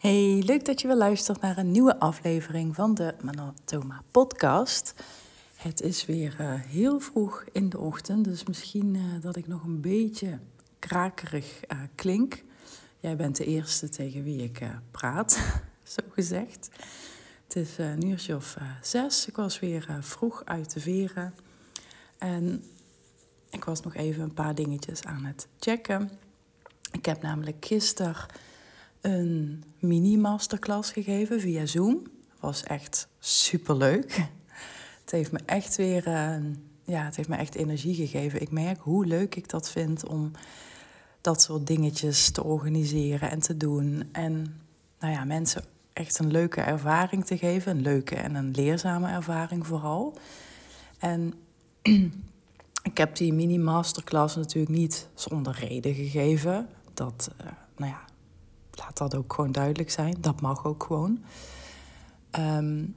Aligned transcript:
Hey, 0.00 0.42
leuk 0.46 0.64
dat 0.64 0.80
je 0.80 0.86
weer 0.86 0.96
luistert 0.96 1.40
naar 1.40 1.58
een 1.58 1.70
nieuwe 1.70 1.98
aflevering 1.98 2.74
van 2.74 2.94
de 2.94 3.14
Manatoma 3.22 4.02
podcast. 4.10 4.94
Het 5.56 5.80
is 5.80 6.06
weer 6.06 6.36
uh, 6.40 6.54
heel 6.54 7.00
vroeg 7.00 7.44
in 7.52 7.68
de 7.68 7.78
ochtend, 7.78 8.24
dus 8.24 8.44
misschien 8.44 8.94
uh, 8.94 9.02
dat 9.20 9.36
ik 9.36 9.46
nog 9.46 9.64
een 9.64 9.80
beetje 9.80 10.38
krakerig 10.78 11.60
uh, 11.72 11.78
klink. 11.94 12.42
Jij 13.00 13.16
bent 13.16 13.36
de 13.36 13.44
eerste 13.44 13.88
tegen 13.88 14.22
wie 14.22 14.42
ik 14.42 14.60
praat, 14.90 15.60
zo 15.94 16.02
gezegd. 16.12 16.70
Het 17.44 17.56
is 17.56 17.78
een 17.78 18.06
uurtje 18.06 18.36
of 18.36 18.56
zes. 18.82 19.26
Ik 19.26 19.36
was 19.36 19.58
weer 19.58 19.96
vroeg 20.00 20.42
uit 20.44 20.72
de 20.72 20.80
veren. 20.80 21.34
En 22.18 22.64
ik 23.50 23.64
was 23.64 23.80
nog 23.80 23.94
even 23.94 24.22
een 24.22 24.34
paar 24.34 24.54
dingetjes 24.54 25.04
aan 25.04 25.24
het 25.24 25.48
checken. 25.58 26.10
Ik 26.92 27.04
heb 27.04 27.22
namelijk 27.22 27.64
gisteren 27.64 28.16
een 29.00 29.64
mini-masterclass 29.78 30.92
gegeven 30.92 31.40
via 31.40 31.66
Zoom. 31.66 32.06
Was 32.40 32.62
echt 32.62 33.08
superleuk. 33.18 34.28
Het 35.00 35.10
heeft 35.10 35.32
me 35.32 35.40
echt 35.46 35.76
weer, 35.76 36.06
uh, 36.06 36.36
ja, 36.84 37.04
het 37.04 37.16
heeft 37.16 37.28
me 37.28 37.36
echt 37.36 37.54
energie 37.54 37.94
gegeven. 37.94 38.40
Ik 38.40 38.50
merk 38.50 38.78
hoe 38.80 39.06
leuk 39.06 39.34
ik 39.34 39.48
dat 39.48 39.70
vind 39.70 40.06
om 40.06 40.30
dat 41.20 41.42
soort 41.42 41.66
dingetjes 41.66 42.30
te 42.30 42.44
organiseren 42.44 43.30
en 43.30 43.40
te 43.40 43.56
doen. 43.56 44.08
En 44.12 44.60
nou 45.00 45.12
ja, 45.12 45.24
mensen 45.24 45.64
echt 45.92 46.18
een 46.18 46.30
leuke 46.30 46.60
ervaring 46.60 47.26
te 47.26 47.38
geven. 47.38 47.76
Een 47.76 47.82
leuke 47.82 48.14
en 48.16 48.34
een 48.34 48.50
leerzame 48.50 49.08
ervaring 49.08 49.66
vooral. 49.66 50.18
En 50.98 51.34
ik 52.90 52.98
heb 52.98 53.16
die 53.16 53.32
mini-masterclass 53.32 54.36
natuurlijk 54.36 54.74
niet 54.74 55.08
zonder 55.14 55.56
reden 55.60 55.94
gegeven. 55.94 56.68
Dat, 56.94 57.30
uh, 57.40 57.46
nou 57.76 57.90
ja, 57.90 58.04
laat 58.80 58.96
dat 58.96 59.14
ook 59.14 59.32
gewoon 59.32 59.52
duidelijk 59.52 59.90
zijn. 59.90 60.16
Dat 60.20 60.40
mag 60.40 60.64
ook 60.64 60.82
gewoon. 60.82 61.18
Um, 62.38 62.94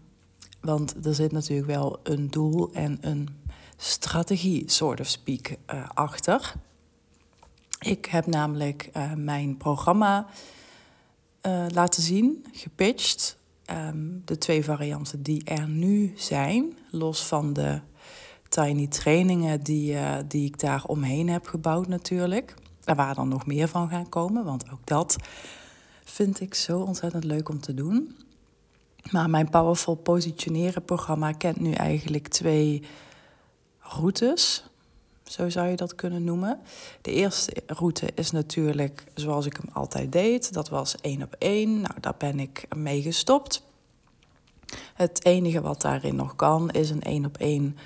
want 0.61 1.05
er 1.05 1.15
zit 1.15 1.31
natuurlijk 1.31 1.67
wel 1.67 1.99
een 2.03 2.29
doel 2.29 2.69
en 2.73 2.97
een 3.01 3.29
strategie, 3.77 4.63
sort 4.71 4.99
of 4.99 5.07
speak, 5.07 5.49
uh, 5.73 5.89
achter. 5.93 6.53
Ik 7.79 8.05
heb 8.05 8.25
namelijk 8.25 8.89
uh, 8.97 9.13
mijn 9.13 9.57
programma 9.57 10.27
uh, 11.41 11.65
laten 11.67 12.03
zien, 12.03 12.45
gepitcht. 12.51 13.37
Um, 13.71 14.21
de 14.25 14.37
twee 14.37 14.63
varianten 14.63 15.23
die 15.23 15.43
er 15.43 15.67
nu 15.67 16.13
zijn, 16.15 16.77
los 16.91 17.25
van 17.25 17.53
de 17.53 17.79
tiny 18.49 18.87
trainingen 18.87 19.61
die, 19.63 19.97
die 20.27 20.45
ik 20.45 20.59
daar 20.59 20.83
omheen 20.85 21.29
heb 21.29 21.47
gebouwd 21.47 21.87
natuurlijk. 21.87 22.55
Er 22.83 22.95
waar 22.95 23.15
dan 23.15 23.27
nog 23.27 23.45
meer 23.45 23.67
van 23.67 23.89
gaan 23.89 24.09
komen, 24.09 24.45
want 24.45 24.71
ook 24.71 24.85
dat 24.85 25.15
vind 26.03 26.39
ik 26.39 26.53
zo 26.53 26.79
ontzettend 26.79 27.23
leuk 27.23 27.49
om 27.49 27.59
te 27.59 27.73
doen. 27.73 28.15
Maar 29.11 29.29
mijn 29.29 29.49
Powerful 29.49 29.95
Positioneren 29.95 30.85
programma 30.85 31.31
kent 31.31 31.59
nu 31.59 31.71
eigenlijk 31.71 32.27
twee 32.27 32.83
routes. 33.79 34.63
Zo 35.23 35.49
zou 35.49 35.67
je 35.67 35.75
dat 35.75 35.95
kunnen 35.95 36.23
noemen. 36.23 36.59
De 37.01 37.11
eerste 37.11 37.53
route 37.67 38.09
is 38.15 38.31
natuurlijk 38.31 39.03
zoals 39.13 39.45
ik 39.45 39.55
hem 39.55 39.69
altijd 39.73 40.11
deed. 40.11 40.53
Dat 40.53 40.69
was 40.69 40.95
één 41.01 41.21
op 41.21 41.35
één. 41.39 41.81
Nou, 41.81 41.99
daar 41.99 42.15
ben 42.17 42.39
ik 42.39 42.75
mee 42.75 43.01
gestopt. 43.01 43.63
Het 44.93 45.25
enige 45.25 45.61
wat 45.61 45.81
daarin 45.81 46.15
nog 46.15 46.35
kan 46.35 46.71
is 46.71 46.89
een 46.89 47.01
één 47.01 47.25
op 47.25 47.37
één 47.37 47.77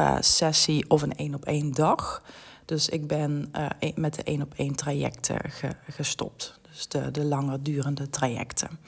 uh, 0.00 0.16
sessie 0.20 0.90
of 0.90 1.02
een 1.02 1.16
één 1.16 1.34
op 1.34 1.44
één 1.44 1.72
dag. 1.72 2.22
Dus 2.64 2.88
ik 2.88 3.06
ben 3.06 3.52
uh, 3.56 3.92
met 3.94 4.14
de 4.14 4.22
één 4.22 4.42
op 4.42 4.54
één 4.56 4.74
trajecten 4.74 5.50
ge 5.50 5.76
gestopt. 5.90 6.60
Dus 6.72 6.88
de, 6.88 7.10
de 7.10 7.24
langer 7.24 7.62
durende 7.62 8.10
trajecten. 8.10 8.78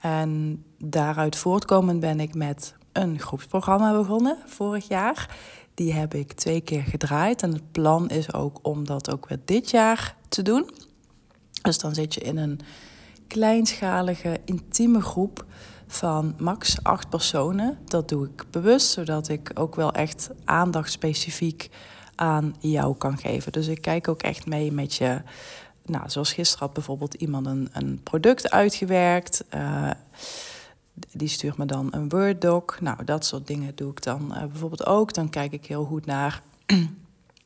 En 0.00 0.64
daaruit 0.78 1.36
voortkomend 1.36 2.00
ben 2.00 2.20
ik 2.20 2.34
met 2.34 2.74
een 2.92 3.18
groepsprogramma 3.18 3.92
begonnen 3.92 4.38
vorig 4.46 4.88
jaar. 4.88 5.36
Die 5.74 5.92
heb 5.92 6.14
ik 6.14 6.32
twee 6.32 6.60
keer 6.60 6.82
gedraaid. 6.82 7.42
En 7.42 7.52
het 7.52 7.72
plan 7.72 8.08
is 8.08 8.32
ook 8.32 8.58
om 8.62 8.86
dat 8.86 9.10
ook 9.10 9.28
weer 9.28 9.40
dit 9.44 9.70
jaar 9.70 10.16
te 10.28 10.42
doen. 10.42 10.70
Dus 11.62 11.78
dan 11.78 11.94
zit 11.94 12.14
je 12.14 12.20
in 12.20 12.36
een 12.36 12.60
kleinschalige, 13.26 14.40
intieme 14.44 15.00
groep 15.00 15.44
van 15.86 16.34
max 16.38 16.82
acht 16.82 17.08
personen. 17.08 17.78
Dat 17.84 18.08
doe 18.08 18.26
ik 18.26 18.44
bewust, 18.50 18.90
zodat 18.90 19.28
ik 19.28 19.50
ook 19.54 19.74
wel 19.74 19.92
echt 19.92 20.30
aandacht 20.44 20.92
specifiek 20.92 21.70
aan 22.14 22.54
jou 22.58 22.96
kan 22.96 23.18
geven. 23.18 23.52
Dus 23.52 23.66
ik 23.66 23.80
kijk 23.80 24.08
ook 24.08 24.22
echt 24.22 24.46
mee 24.46 24.72
met 24.72 24.94
je 24.94 25.22
nou, 25.86 26.10
zoals 26.10 26.32
gisteren 26.32 26.64
had 26.64 26.74
bijvoorbeeld 26.74 27.14
iemand 27.14 27.46
een, 27.46 27.68
een 27.72 28.00
product 28.02 28.50
uitgewerkt. 28.50 29.44
Uh, 29.54 29.90
die 31.12 31.28
stuurt 31.28 31.56
me 31.56 31.64
dan 31.64 31.88
een 31.90 32.08
Word-doc. 32.08 32.80
Nou, 32.80 33.04
dat 33.04 33.24
soort 33.24 33.46
dingen 33.46 33.74
doe 33.74 33.90
ik 33.90 34.02
dan 34.02 34.30
uh, 34.30 34.38
bijvoorbeeld 34.38 34.86
ook. 34.86 35.14
Dan 35.14 35.28
kijk 35.28 35.52
ik 35.52 35.66
heel 35.66 35.84
goed 35.84 36.06
naar... 36.06 36.42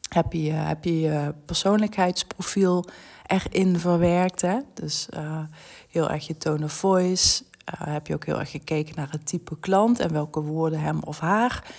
heb, 0.09 0.33
je, 0.33 0.51
heb 0.51 0.85
je 0.85 1.35
persoonlijkheidsprofiel 1.45 2.85
erin 3.27 3.79
verwerkt? 3.79 4.41
Hè? 4.41 4.59
Dus 4.75 5.09
uh, 5.15 5.41
heel 5.91 6.11
erg 6.11 6.27
je 6.27 6.37
tone 6.37 6.65
of 6.65 6.73
voice. 6.73 7.43
heb 7.65 8.07
je 8.07 8.15
ook 8.15 8.27
heel 8.27 8.39
erg 8.39 8.51
gekeken 8.51 8.95
naar 8.97 9.11
het 9.11 9.27
type 9.27 9.59
klant... 9.61 10.01
en 10.01 10.13
welke 10.13 10.41
woorden 10.41 10.81
hem 10.81 11.03
of 11.03 11.19
haar 11.19 11.75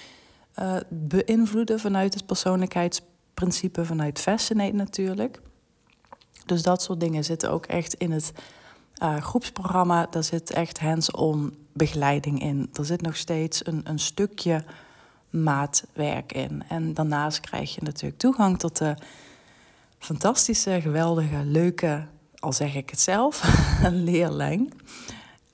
beïnvloeden... 0.90 1.80
vanuit 1.80 2.14
het 2.14 2.26
persoonlijkheidsprincipe, 2.26 3.86
vanuit 3.86 4.20
Fascinate 4.20 4.76
natuurlijk... 4.76 5.42
Dus 6.50 6.62
dat 6.62 6.82
soort 6.82 7.00
dingen 7.00 7.24
zitten 7.24 7.52
ook 7.52 7.66
echt 7.66 7.94
in 7.94 8.12
het 8.12 8.32
uh, 9.04 9.18
groepsprogramma. 9.18 10.08
Daar 10.10 10.24
zit 10.24 10.52
echt 10.52 10.80
hands-on 10.80 11.58
begeleiding 11.74 12.42
in. 12.42 12.70
Er 12.74 12.86
zit 12.86 13.02
nog 13.02 13.16
steeds 13.16 13.66
een, 13.66 13.82
een 13.84 14.00
stukje 14.00 14.64
maatwerk 15.30 16.34
in. 16.34 16.64
En 16.70 16.94
daarnaast 16.94 17.40
krijg 17.40 17.76
je 17.76 17.82
natuurlijk 17.84 18.22
toegang 18.22 18.60
tot 18.60 18.78
de 18.78 18.96
fantastische, 20.00 20.82
geweldige, 20.82 21.44
leuke, 21.46 22.06
al 22.40 22.54
zeg 22.54 22.76
ik 22.76 22.90
het 22.90 23.00
zelf, 23.00 23.44
leerlijn. 24.10 24.74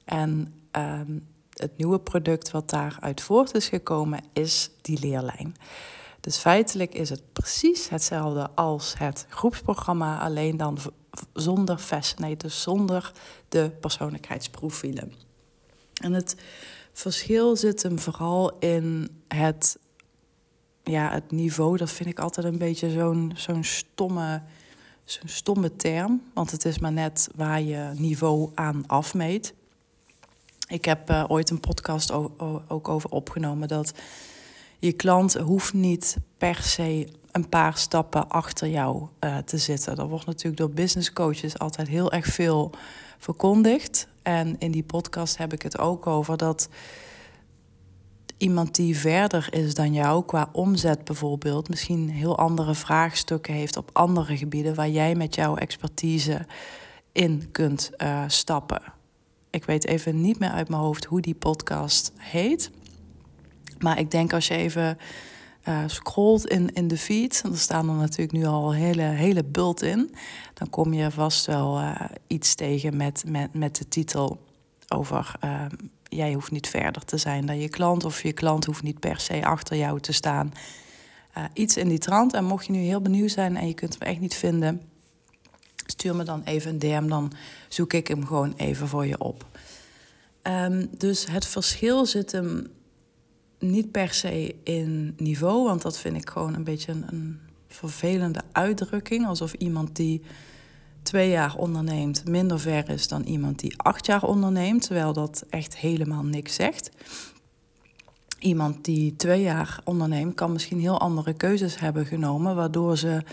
En 0.06 0.53
um, 0.72 1.27
het 1.53 1.77
nieuwe 1.77 2.00
product 2.00 2.51
wat 2.51 2.69
daaruit 2.69 3.22
voort 3.22 3.56
is 3.56 3.67
gekomen 3.67 4.19
is 4.33 4.69
die 4.81 5.00
leerlijn. 5.00 5.56
Dus 6.25 6.38
feitelijk 6.38 6.94
is 6.94 7.09
het 7.09 7.22
precies 7.34 7.90
hetzelfde 7.90 8.50
als 8.56 8.94
het 8.97 9.25
groepsprogramma, 9.30 10.19
alleen 10.19 10.58
dan 10.58 10.78
zonder 11.34 11.78
fascinate, 11.78 12.36
dus 12.36 12.62
zonder 12.62 13.12
de 13.50 13.72
persoonlijkheidsprofielen. 13.80 15.13
En 15.94 16.13
het 16.13 16.36
verschil 16.94 17.56
zit 17.56 17.84
hem 17.84 18.00
vooral 18.00 18.58
in 18.59 19.09
het, 19.28 19.78
ja, 20.84 21.12
het 21.12 21.31
niveau. 21.31 21.78
Dat 21.78 21.91
vind 21.91 22.09
ik 22.09 22.19
altijd 22.19 22.46
een 22.46 22.57
beetje 22.57 22.90
zo'n 22.90 23.31
zo'n 23.36 23.63
stomme, 23.63 24.42
zo'n 25.03 25.30
stomme 25.30 25.75
term. 25.75 26.22
Want 26.34 26.52
het 26.52 26.66
is 26.66 26.80
maar 26.80 26.94
net 26.94 27.30
waar 27.36 27.62
je 27.62 27.92
niveau 27.96 28.52
aan 28.56 28.84
afmeet. 28.88 29.53
Ik 30.68 30.86
heb 30.86 31.09
uh, 31.09 31.24
ooit 31.28 31.50
een 31.50 31.59
podcast 31.59 32.12
ook 32.68 32.90
over 32.90 33.09
opgenomen 33.09 33.68
dat 33.68 33.94
je 34.85 34.94
klant 34.94 35.34
hoeft 35.34 35.73
niet 35.73 36.18
per 36.38 36.56
se 36.56 37.07
een 37.31 37.50
paar 37.50 37.78
stappen 37.78 38.29
achter 38.29 38.68
jou 38.68 39.07
uh, 39.19 39.38
te 39.38 39.57
zitten. 39.57 39.96
Dat 39.96 40.09
wordt 40.09 40.25
natuurlijk 40.25 40.57
door 40.57 40.69
business 40.69 41.13
coaches 41.13 41.59
altijd 41.59 41.88
heel 41.88 42.12
erg 42.12 42.25
veel 42.25 42.72
verkondigd. 43.18 44.07
En 44.22 44.56
in 44.59 44.72
die 44.72 44.84
podcast 44.84 45.38
heb 45.38 45.53
ik 45.53 45.62
het 45.62 45.78
ook 45.78 46.07
over 46.07 46.38
dat 46.38 46.69
iemand 48.38 48.75
die 48.75 48.97
verder 48.97 49.47
is 49.50 49.74
dan 49.74 49.94
jou 49.94 50.25
qua 50.25 50.50
omzet 50.51 51.03
bijvoorbeeld, 51.03 51.69
misschien 51.69 52.09
heel 52.09 52.38
andere 52.38 52.75
vraagstukken 52.75 53.53
heeft 53.53 53.78
op 53.78 53.90
andere 53.94 54.38
gebieden 54.38 54.75
waar 54.75 54.90
jij 54.90 55.16
met 55.16 55.35
jouw 55.35 55.56
expertise 55.56 56.45
in 57.12 57.51
kunt 57.51 57.91
uh, 57.97 58.24
stappen. 58.28 58.81
Ik 59.50 59.65
weet 59.65 59.86
even 59.86 60.21
niet 60.21 60.39
meer 60.39 60.50
uit 60.50 60.69
mijn 60.69 60.81
hoofd 60.81 61.06
hoe 61.06 61.21
die 61.21 61.36
podcast 61.36 62.12
heet. 62.18 62.71
Maar 63.80 64.00
ik 64.00 64.12
denk 64.12 64.33
als 64.33 64.48
je 64.48 64.56
even 64.56 64.98
uh, 65.68 65.83
scrolt 65.86 66.48
in, 66.48 66.74
in 66.74 66.88
de 66.88 66.98
feed, 66.98 67.42
en 67.44 67.51
er 67.51 67.57
staan 67.57 67.89
er 67.89 67.95
natuurlijk 67.95 68.38
nu 68.38 68.45
al 68.45 68.74
hele, 68.74 69.01
hele 69.01 69.44
bult 69.44 69.81
in, 69.81 70.16
dan 70.54 70.69
kom 70.69 70.94
je 70.94 71.12
vast 71.12 71.45
wel 71.45 71.80
uh, 71.80 72.01
iets 72.27 72.56
tegen 72.56 72.98
met, 72.98 73.24
met, 73.27 73.54
met 73.54 73.75
de 73.75 73.88
titel 73.88 74.44
over 74.88 75.36
uh, 75.44 75.66
jij 76.04 76.33
hoeft 76.33 76.51
niet 76.51 76.68
verder 76.68 77.06
te 77.06 77.18
zijn 77.18 77.45
dan 77.45 77.60
je 77.60 77.69
klant 77.69 78.06
of 78.06 78.24
je 78.24 78.33
klant 78.33 78.66
hoeft 78.66 78.83
niet 78.83 79.00
per 79.00 79.19
se 79.19 79.45
achter 79.45 79.77
jou 79.77 80.00
te 80.00 80.12
staan. 80.12 80.54
iets 81.54 81.77
in 81.77 81.88
die 81.89 81.98
trant. 81.98 82.33
En 82.33 82.45
mocht 82.45 82.66
je 82.66 82.72
nu 82.72 82.80
heel 82.80 83.01
benieuwd 83.01 83.31
zijn 83.31 83.57
en 83.57 83.68
je 83.68 83.74
kunt 83.74 83.94
hem 84.00 84.07
echt 84.07 84.19
niet 84.19 84.36
vinden, 84.36 84.81
stuur 85.86 86.16
me 86.16 86.24
dan 86.24 86.42
even 86.44 86.72
een 86.72 86.80
DM, 86.80 87.07
dan 87.07 87.31
zoek 87.68 87.94
ik 87.94 88.07
hem 88.07 88.25
gewoon 88.25 88.54
even 88.57 88.88
voor 88.88 89.06
je 89.06 89.19
op. 89.19 89.45
Um, 90.44 90.89
dus 90.98 91.25
het 91.27 91.45
verschil 91.45 92.06
zit 92.06 92.31
hem 92.31 92.68
niet 93.71 93.91
per 93.91 94.13
se 94.13 94.56
in 94.63 95.13
niveau, 95.17 95.63
want 95.63 95.81
dat 95.81 96.00
vind 96.00 96.15
ik 96.15 96.29
gewoon 96.29 96.53
een 96.53 96.63
beetje 96.63 96.91
een, 96.91 97.39
vervelende 97.67 98.41
uitdrukking. 98.51 99.27
Alsof 99.27 99.53
iemand 99.53 99.95
die 99.95 100.21
twee 101.01 101.29
jaar 101.29 101.56
onderneemt 101.56 102.27
minder 102.27 102.59
ver 102.59 102.89
is 102.89 103.07
dan 103.07 103.23
iemand 103.23 103.59
die 103.59 103.73
acht 103.77 104.06
jaar 104.06 104.23
onderneemt, 104.23 104.81
terwijl 104.81 105.13
dat 105.13 105.45
echt 105.50 105.77
helemaal 105.77 106.23
niks 106.23 106.56
zegt. 106.56 106.91
Iemand 108.39 108.85
die 108.85 109.15
twee 109.15 109.41
jaar 109.41 109.79
onderneemt, 109.83 110.33
kan 110.33 110.51
misschien 110.51 110.79
heel 110.79 111.00
andere 111.00 111.33
keuzes 111.33 111.79
hebben 111.79 112.06
genomen, 112.06 112.56
waardoor 112.56 112.97
ze 112.97 113.23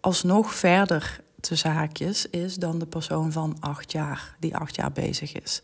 alsnog 0.00 0.54
verder 0.54 1.20
tussen 1.40 1.70
haakjes 1.70 2.26
is 2.30 2.54
dan 2.54 2.78
de 2.78 2.86
persoon 2.86 3.32
van 3.32 3.56
acht 3.60 3.92
jaar, 3.92 4.36
die 4.40 4.56
acht 4.56 4.76
jaar 4.76 4.92
bezig 4.92 5.32
is. 5.32 5.62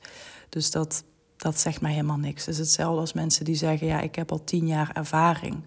Dus 0.48 0.70
dat, 0.70 1.04
dat 1.42 1.60
zegt 1.60 1.80
mij 1.80 1.92
helemaal 1.92 2.16
niks. 2.16 2.46
Het 2.46 2.54
is 2.54 2.58
hetzelfde 2.60 3.00
als 3.00 3.12
mensen 3.12 3.44
die 3.44 3.54
zeggen, 3.54 3.86
ja, 3.86 4.00
ik 4.00 4.14
heb 4.14 4.32
al 4.32 4.44
tien 4.44 4.66
jaar 4.66 4.90
ervaring. 4.92 5.62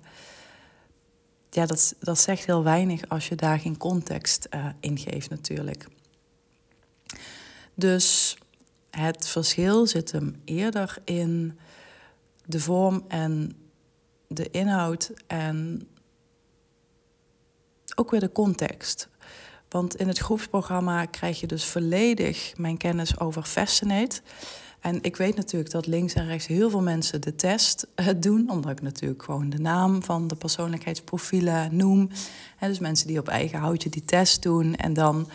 Ja, 1.50 1.66
dat, 1.66 1.96
dat 2.00 2.20
zegt 2.20 2.46
heel 2.46 2.64
weinig 2.64 3.10
als 3.10 3.28
je 3.28 3.36
daar 3.36 3.60
geen 3.60 3.78
context 3.78 4.48
uh, 4.50 4.66
in 4.80 4.98
geeft 4.98 5.30
natuurlijk. 5.30 5.88
Dus 7.74 8.38
het 8.90 9.28
verschil 9.28 9.88
zit 9.88 10.12
hem 10.12 10.42
eerder 10.46 10.98
in 11.04 11.60
de 12.46 12.60
vorm 12.60 13.06
en 13.08 13.56
de 14.28 14.50
inhoud 14.50 15.12
en 15.28 15.88
ook 17.96 18.12
weer 18.12 18.20
de 18.20 18.32
context. 18.32 19.08
Want 19.70 19.96
in 19.96 20.08
het 20.08 20.18
groepsprogramma 20.18 21.06
krijg 21.06 21.40
je 21.40 21.48
dus 21.48 21.66
volledig 21.66 22.54
mijn 22.58 22.78
kennis 22.78 23.20
over 23.20 23.44
Fascinate. 23.44 24.22
En 24.86 25.00
ik 25.02 25.16
weet 25.16 25.36
natuurlijk 25.36 25.72
dat 25.72 25.88
links 25.88 26.14
en 26.14 26.26
rechts 26.26 26.48
heel 26.48 26.70
veel 26.70 26.82
mensen 26.82 27.22
de 27.22 27.36
test 27.36 27.88
uh, 27.96 28.08
doen, 28.18 28.50
omdat 28.50 28.72
ik 28.72 28.82
natuurlijk 28.82 29.24
gewoon 29.24 29.50
de 29.50 29.60
naam 29.60 30.04
van 30.04 30.28
de 30.28 30.36
persoonlijkheidsprofielen 30.36 31.76
noem. 31.76 32.10
En 32.60 32.70
dus 32.70 32.80
mensen 32.80 33.08
die 33.08 33.20
op 33.20 33.28
eigen 33.28 33.60
houtje 33.60 33.90
die 33.90 34.06
test 34.06 34.42
doen 34.42 34.76
en 34.76 34.94
dan 34.94 35.30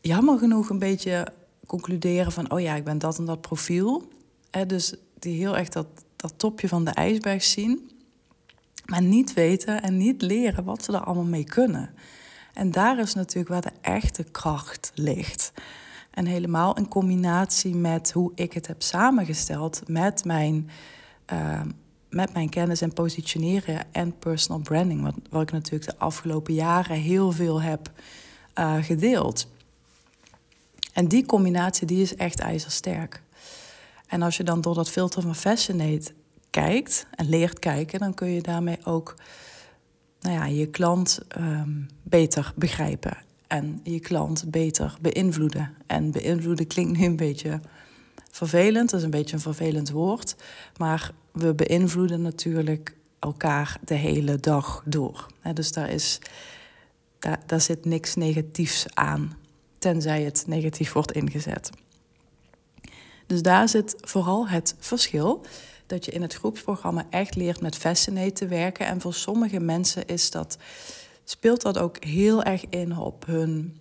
jammer 0.00 0.38
genoeg 0.38 0.70
een 0.70 0.78
beetje 0.78 1.26
concluderen 1.66 2.32
van, 2.32 2.50
oh 2.50 2.60
ja, 2.60 2.74
ik 2.74 2.84
ben 2.84 2.98
dat 2.98 3.18
en 3.18 3.24
dat 3.24 3.40
profiel. 3.40 4.08
Dus 4.66 4.94
die 5.18 5.38
heel 5.38 5.56
echt 5.56 5.72
dat, 5.72 5.86
dat 6.16 6.34
topje 6.36 6.68
van 6.68 6.84
de 6.84 6.90
ijsberg 6.90 7.42
zien, 7.44 7.90
maar 8.86 9.02
niet 9.02 9.34
weten 9.34 9.82
en 9.82 9.96
niet 9.96 10.22
leren 10.22 10.64
wat 10.64 10.84
ze 10.84 10.92
er 10.92 11.04
allemaal 11.04 11.24
mee 11.24 11.44
kunnen. 11.44 11.90
En 12.54 12.70
daar 12.70 12.98
is 12.98 13.14
natuurlijk 13.14 13.48
waar 13.48 13.72
de 13.72 13.78
echte 13.80 14.24
kracht 14.24 14.90
ligt. 14.94 15.52
En 16.16 16.26
helemaal 16.26 16.76
in 16.76 16.88
combinatie 16.88 17.74
met 17.74 18.12
hoe 18.12 18.32
ik 18.34 18.52
het 18.52 18.66
heb 18.66 18.82
samengesteld 18.82 19.88
met 19.88 20.24
mijn, 20.24 20.70
uh, 21.32 21.60
met 22.10 22.32
mijn 22.32 22.48
kennis 22.48 22.80
en 22.80 22.92
positioneren 22.92 23.92
en 23.92 24.18
personal 24.18 24.60
branding. 24.60 25.02
Wat, 25.02 25.14
wat 25.30 25.42
ik 25.42 25.52
natuurlijk 25.52 25.90
de 25.90 25.98
afgelopen 25.98 26.54
jaren 26.54 26.96
heel 26.96 27.32
veel 27.32 27.62
heb 27.62 27.90
uh, 28.58 28.74
gedeeld. 28.82 29.48
En 30.92 31.08
die 31.08 31.26
combinatie 31.26 31.86
die 31.86 32.02
is 32.02 32.16
echt 32.16 32.40
ijzersterk. 32.40 33.22
En 34.06 34.22
als 34.22 34.36
je 34.36 34.44
dan 34.44 34.60
door 34.60 34.74
dat 34.74 34.90
filter 34.90 35.22
van 35.22 35.34
Fascinate 35.34 36.12
kijkt 36.50 37.06
en 37.10 37.28
leert 37.28 37.58
kijken, 37.58 37.98
dan 37.98 38.14
kun 38.14 38.28
je 38.28 38.42
daarmee 38.42 38.78
ook 38.84 39.14
nou 40.20 40.34
ja, 40.34 40.44
je 40.44 40.66
klant 40.66 41.20
um, 41.38 41.88
beter 42.02 42.52
begrijpen 42.54 43.25
en 43.46 43.80
je 43.82 44.00
klant 44.00 44.50
beter 44.50 44.96
beïnvloeden. 45.00 45.74
En 45.86 46.10
beïnvloeden 46.10 46.66
klinkt 46.66 46.98
nu 46.98 47.04
een 47.04 47.16
beetje 47.16 47.60
vervelend, 48.30 48.90
dat 48.90 48.98
is 48.98 49.04
een 49.04 49.10
beetje 49.10 49.34
een 49.34 49.42
vervelend 49.42 49.90
woord, 49.90 50.36
maar 50.76 51.10
we 51.32 51.54
beïnvloeden 51.54 52.22
natuurlijk 52.22 52.94
elkaar 53.18 53.78
de 53.84 53.94
hele 53.94 54.36
dag 54.36 54.82
door. 54.84 55.26
Dus 55.54 55.72
daar, 55.72 55.90
is, 55.90 56.18
daar, 57.18 57.40
daar 57.46 57.60
zit 57.60 57.84
niks 57.84 58.14
negatiefs 58.14 58.86
aan, 58.94 59.36
tenzij 59.78 60.22
het 60.22 60.44
negatief 60.46 60.92
wordt 60.92 61.12
ingezet. 61.12 61.70
Dus 63.26 63.42
daar 63.42 63.68
zit 63.68 63.94
vooral 64.00 64.48
het 64.48 64.74
verschil 64.78 65.44
dat 65.86 66.04
je 66.04 66.10
in 66.10 66.22
het 66.22 66.34
groepsprogramma 66.34 67.06
echt 67.10 67.34
leert 67.34 67.60
met 67.60 67.76
Fascinate 67.76 68.32
te 68.32 68.46
werken. 68.46 68.86
En 68.86 69.00
voor 69.00 69.14
sommige 69.14 69.60
mensen 69.60 70.06
is 70.06 70.30
dat, 70.30 70.58
speelt 71.28 71.62
dat 71.62 71.78
ook 71.78 72.04
heel 72.04 72.42
erg 72.42 72.66
in 72.66 72.98
op 72.98 73.26
hun, 73.26 73.76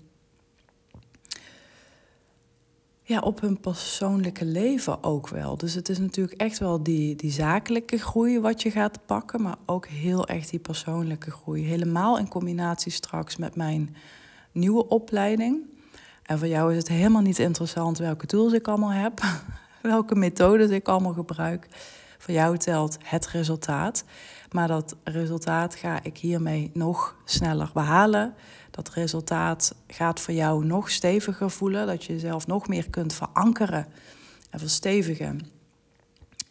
ja, 3.02 3.20
op 3.20 3.42
hun 3.42 3.60
persoonlijke 3.60 4.46
leven 4.46 5.04
ook 5.04 5.30
wel. 5.30 5.58
Dus 5.58 5.74
het 5.74 5.90
is 5.90 6.00
natuurlijk 6.00 6.42
echt 6.42 6.60
wel 6.60 6.84
die, 6.84 7.16
die 7.16 7.32
zakelijke 7.32 7.98
groei 7.98 8.40
wat 8.40 8.62
je 8.62 8.72
gaat 8.72 9.06
pakken, 9.06 9.42
maar 9.42 9.58
ook 9.66 9.88
heel 9.88 10.28
erg 10.28 10.46
die 10.50 10.60
persoonlijke 10.60 11.32
groei. 11.32 11.64
Helemaal 11.64 12.18
in 12.18 12.28
combinatie 12.28 12.92
straks 12.92 13.36
met 13.36 13.56
mijn 13.56 13.96
nieuwe 14.52 14.88
opleiding. 14.88 15.62
En 16.24 16.38
voor 16.40 16.48
jou 16.48 16.72
is 16.72 16.78
het 16.78 16.88
helemaal 16.88 17.22
niet 17.22 17.40
interessant 17.40 17.98
welke 17.98 18.26
tools 18.26 18.54
ik 18.54 18.68
allemaal 18.68 18.92
heb 18.92 19.22
welke 19.82 20.16
methodes 20.16 20.70
ik 20.70 20.88
allemaal 20.88 21.14
gebruik. 21.14 21.68
Voor 22.18 22.34
jou 22.34 22.58
telt 22.58 22.98
het 23.04 23.28
resultaat. 23.28 24.04
Maar 24.52 24.68
dat 24.68 24.96
resultaat 25.04 25.76
ga 25.76 26.04
ik 26.04 26.18
hiermee 26.18 26.72
nog 26.74 27.16
sneller 27.26 27.70
behalen. 27.74 28.34
Dat 28.72 28.90
resultaat 28.90 29.76
gaat 29.88 30.20
voor 30.20 30.34
jou 30.34 30.66
nog 30.66 30.90
steviger 30.90 31.50
voelen. 31.50 31.88
Dat 31.88 32.04
je 32.04 32.14
jezelf 32.14 32.48
nog 32.48 32.68
meer 32.68 32.90
kunt 32.90 33.14
verankeren 33.14 33.88
en 34.50 34.60
verstevigen 34.60 35.40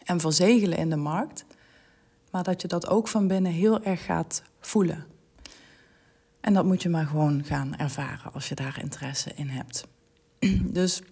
en 0.04 0.20
verzegelen 0.20 0.78
in 0.78 0.90
de 0.90 0.96
markt. 0.96 1.44
Maar 2.30 2.42
dat 2.42 2.62
je 2.62 2.68
dat 2.68 2.88
ook 2.88 3.08
van 3.08 3.26
binnen 3.26 3.52
heel 3.52 3.82
erg 3.82 4.04
gaat 4.04 4.42
voelen. 4.60 5.06
En 6.40 6.54
dat 6.54 6.64
moet 6.64 6.82
je 6.82 6.88
maar 6.88 7.06
gewoon 7.06 7.44
gaan 7.44 7.76
ervaren 7.76 8.32
als 8.32 8.48
je 8.48 8.54
daar 8.54 8.78
interesse 8.80 9.32
in 9.34 9.48
hebt. 9.48 9.86
Dus 10.78 11.02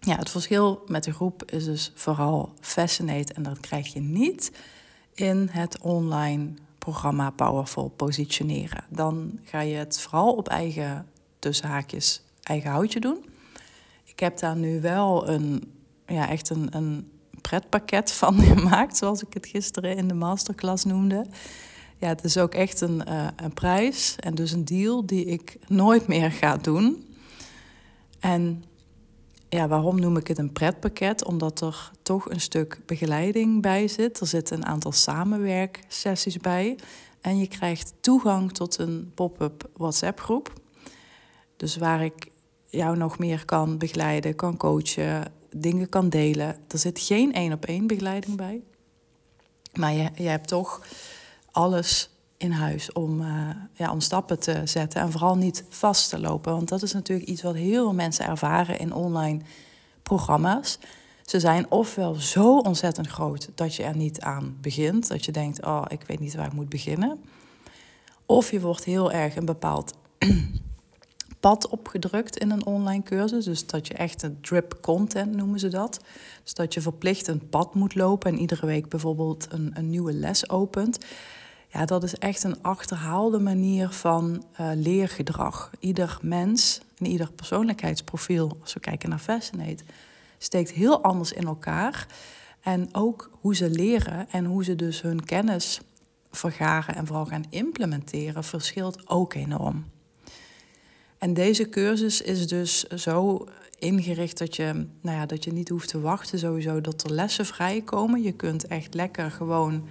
ja, 0.00 0.16
het 0.16 0.30
verschil 0.30 0.82
met 0.86 1.04
de 1.04 1.12
groep 1.12 1.50
is 1.50 1.64
dus 1.64 1.92
vooral 1.94 2.54
Fascinate. 2.60 3.32
En 3.32 3.42
dat 3.42 3.60
krijg 3.60 3.92
je 3.92 4.00
niet 4.00 4.52
in 5.20 5.48
het 5.50 5.78
online 5.80 6.48
programma 6.78 7.30
Powerful 7.30 7.88
positioneren. 7.88 8.84
Dan 8.88 9.38
ga 9.44 9.60
je 9.60 9.74
het 9.74 10.00
vooral 10.00 10.32
op 10.32 10.48
eigen 10.48 11.06
tussenhaakjes, 11.38 12.22
eigen 12.42 12.70
houtje 12.70 13.00
doen. 13.00 13.24
Ik 14.04 14.20
heb 14.20 14.38
daar 14.38 14.56
nu 14.56 14.80
wel 14.80 15.28
een, 15.28 15.72
ja, 16.06 16.28
echt 16.28 16.50
een, 16.50 16.76
een 16.76 17.10
pretpakket 17.40 18.12
van 18.22 18.40
gemaakt, 18.40 18.96
zoals 18.96 19.22
ik 19.22 19.34
het 19.34 19.46
gisteren 19.46 19.96
in 19.96 20.08
de 20.08 20.14
masterclass 20.14 20.84
noemde. 20.84 21.26
Ja, 21.98 22.08
het 22.08 22.24
is 22.24 22.38
ook 22.38 22.54
echt 22.54 22.80
een, 22.80 23.02
uh, 23.08 23.26
een 23.36 23.54
prijs 23.54 24.16
en 24.16 24.34
dus 24.34 24.52
een 24.52 24.64
deal 24.64 25.06
die 25.06 25.24
ik 25.24 25.56
nooit 25.66 26.06
meer 26.06 26.30
ga 26.30 26.56
doen. 26.56 27.14
En 28.20 28.64
ja, 29.50 29.68
waarom 29.68 30.00
noem 30.00 30.16
ik 30.16 30.26
het 30.26 30.38
een 30.38 30.52
pretpakket? 30.52 31.24
Omdat 31.24 31.60
er 31.60 31.90
toch 32.02 32.30
een 32.30 32.40
stuk 32.40 32.80
begeleiding 32.86 33.62
bij 33.62 33.88
zit. 33.88 34.20
Er 34.20 34.26
zitten 34.26 34.56
een 34.56 34.66
aantal 34.66 34.92
samenwerksessies 34.92 36.36
bij. 36.36 36.78
En 37.20 37.38
je 37.38 37.46
krijgt 37.46 37.92
toegang 38.00 38.52
tot 38.52 38.78
een 38.78 39.12
pop-up 39.14 39.68
WhatsApp-groep. 39.76 40.52
Dus 41.56 41.76
waar 41.76 42.04
ik 42.04 42.30
jou 42.66 42.96
nog 42.96 43.18
meer 43.18 43.44
kan 43.44 43.78
begeleiden, 43.78 44.34
kan 44.34 44.56
coachen, 44.56 45.32
dingen 45.56 45.88
kan 45.88 46.08
delen. 46.08 46.56
Er 46.68 46.78
zit 46.78 47.00
geen 47.00 47.32
één 47.32 47.52
op 47.52 47.64
één 47.64 47.86
begeleiding 47.86 48.36
bij. 48.36 48.62
Maar 49.72 49.92
je, 49.92 50.10
je 50.14 50.28
hebt 50.28 50.48
toch 50.48 50.86
alles 51.50 52.10
in 52.40 52.50
huis 52.50 52.92
om, 52.92 53.20
uh, 53.20 53.48
ja, 53.72 53.92
om 53.92 54.00
stappen 54.00 54.38
te 54.38 54.60
zetten 54.64 55.00
en 55.00 55.10
vooral 55.10 55.36
niet 55.36 55.64
vast 55.68 56.08
te 56.08 56.20
lopen. 56.20 56.52
Want 56.52 56.68
dat 56.68 56.82
is 56.82 56.92
natuurlijk 56.92 57.28
iets 57.28 57.42
wat 57.42 57.54
heel 57.54 57.84
veel 57.84 57.94
mensen 57.94 58.26
ervaren 58.26 58.78
in 58.78 58.94
online 58.94 59.40
programma's. 60.02 60.78
Ze 61.24 61.40
zijn 61.40 61.70
ofwel 61.70 62.14
zo 62.14 62.58
ontzettend 62.58 63.06
groot 63.06 63.48
dat 63.54 63.74
je 63.74 63.82
er 63.82 63.96
niet 63.96 64.20
aan 64.20 64.56
begint, 64.60 65.08
dat 65.08 65.24
je 65.24 65.32
denkt, 65.32 65.64
oh, 65.64 65.84
ik 65.88 66.02
weet 66.06 66.20
niet 66.20 66.34
waar 66.34 66.46
ik 66.46 66.52
moet 66.52 66.68
beginnen. 66.68 67.20
Of 68.26 68.50
je 68.50 68.60
wordt 68.60 68.84
heel 68.84 69.12
erg 69.12 69.36
een 69.36 69.44
bepaald 69.44 69.94
pad 71.40 71.68
opgedrukt 71.68 72.38
in 72.38 72.50
een 72.50 72.66
online 72.66 73.02
cursus. 73.02 73.44
Dus 73.44 73.66
dat 73.66 73.86
je 73.86 73.94
echt 73.94 74.22
een 74.22 74.40
drip 74.40 74.78
content 74.80 75.36
noemen 75.36 75.58
ze 75.58 75.68
dat. 75.68 76.00
Dus 76.42 76.54
dat 76.54 76.74
je 76.74 76.80
verplicht 76.80 77.26
een 77.26 77.48
pad 77.48 77.74
moet 77.74 77.94
lopen 77.94 78.32
en 78.32 78.38
iedere 78.38 78.66
week 78.66 78.88
bijvoorbeeld 78.88 79.46
een, 79.50 79.70
een 79.74 79.90
nieuwe 79.90 80.12
les 80.12 80.50
opent. 80.50 80.98
Ja, 81.72 81.84
dat 81.84 82.02
is 82.02 82.14
echt 82.14 82.42
een 82.42 82.62
achterhaalde 82.62 83.38
manier 83.38 83.90
van 83.90 84.44
uh, 84.60 84.70
leergedrag. 84.74 85.70
Ieder 85.78 86.18
mens 86.22 86.80
en 86.98 87.06
ieder 87.06 87.32
persoonlijkheidsprofiel, 87.32 88.56
als 88.60 88.74
we 88.74 88.80
kijken 88.80 89.08
naar 89.08 89.18
Fascinate, 89.18 89.84
steekt 90.38 90.70
heel 90.70 91.02
anders 91.02 91.32
in 91.32 91.46
elkaar. 91.46 92.06
En 92.60 92.88
ook 92.92 93.30
hoe 93.40 93.56
ze 93.56 93.70
leren 93.70 94.30
en 94.30 94.44
hoe 94.44 94.64
ze 94.64 94.76
dus 94.76 95.00
hun 95.00 95.24
kennis 95.24 95.80
vergaren 96.30 96.94
en 96.94 97.06
vooral 97.06 97.26
gaan 97.26 97.44
implementeren, 97.50 98.44
verschilt 98.44 99.08
ook 99.08 99.34
enorm. 99.34 99.84
En 101.18 101.34
deze 101.34 101.68
cursus 101.68 102.20
is 102.20 102.46
dus 102.46 102.82
zo 102.82 103.46
ingericht 103.78 104.38
dat 104.38 104.56
je, 104.56 104.86
nou 105.00 105.16
ja, 105.16 105.26
dat 105.26 105.44
je 105.44 105.52
niet 105.52 105.68
hoeft 105.68 105.88
te 105.88 106.00
wachten 106.00 106.38
sowieso 106.38 106.80
dat 106.80 107.02
er 107.02 107.12
lessen 107.12 107.46
vrijkomen. 107.46 108.22
Je 108.22 108.32
kunt 108.32 108.66
echt 108.66 108.94
lekker 108.94 109.30
gewoon 109.30 109.88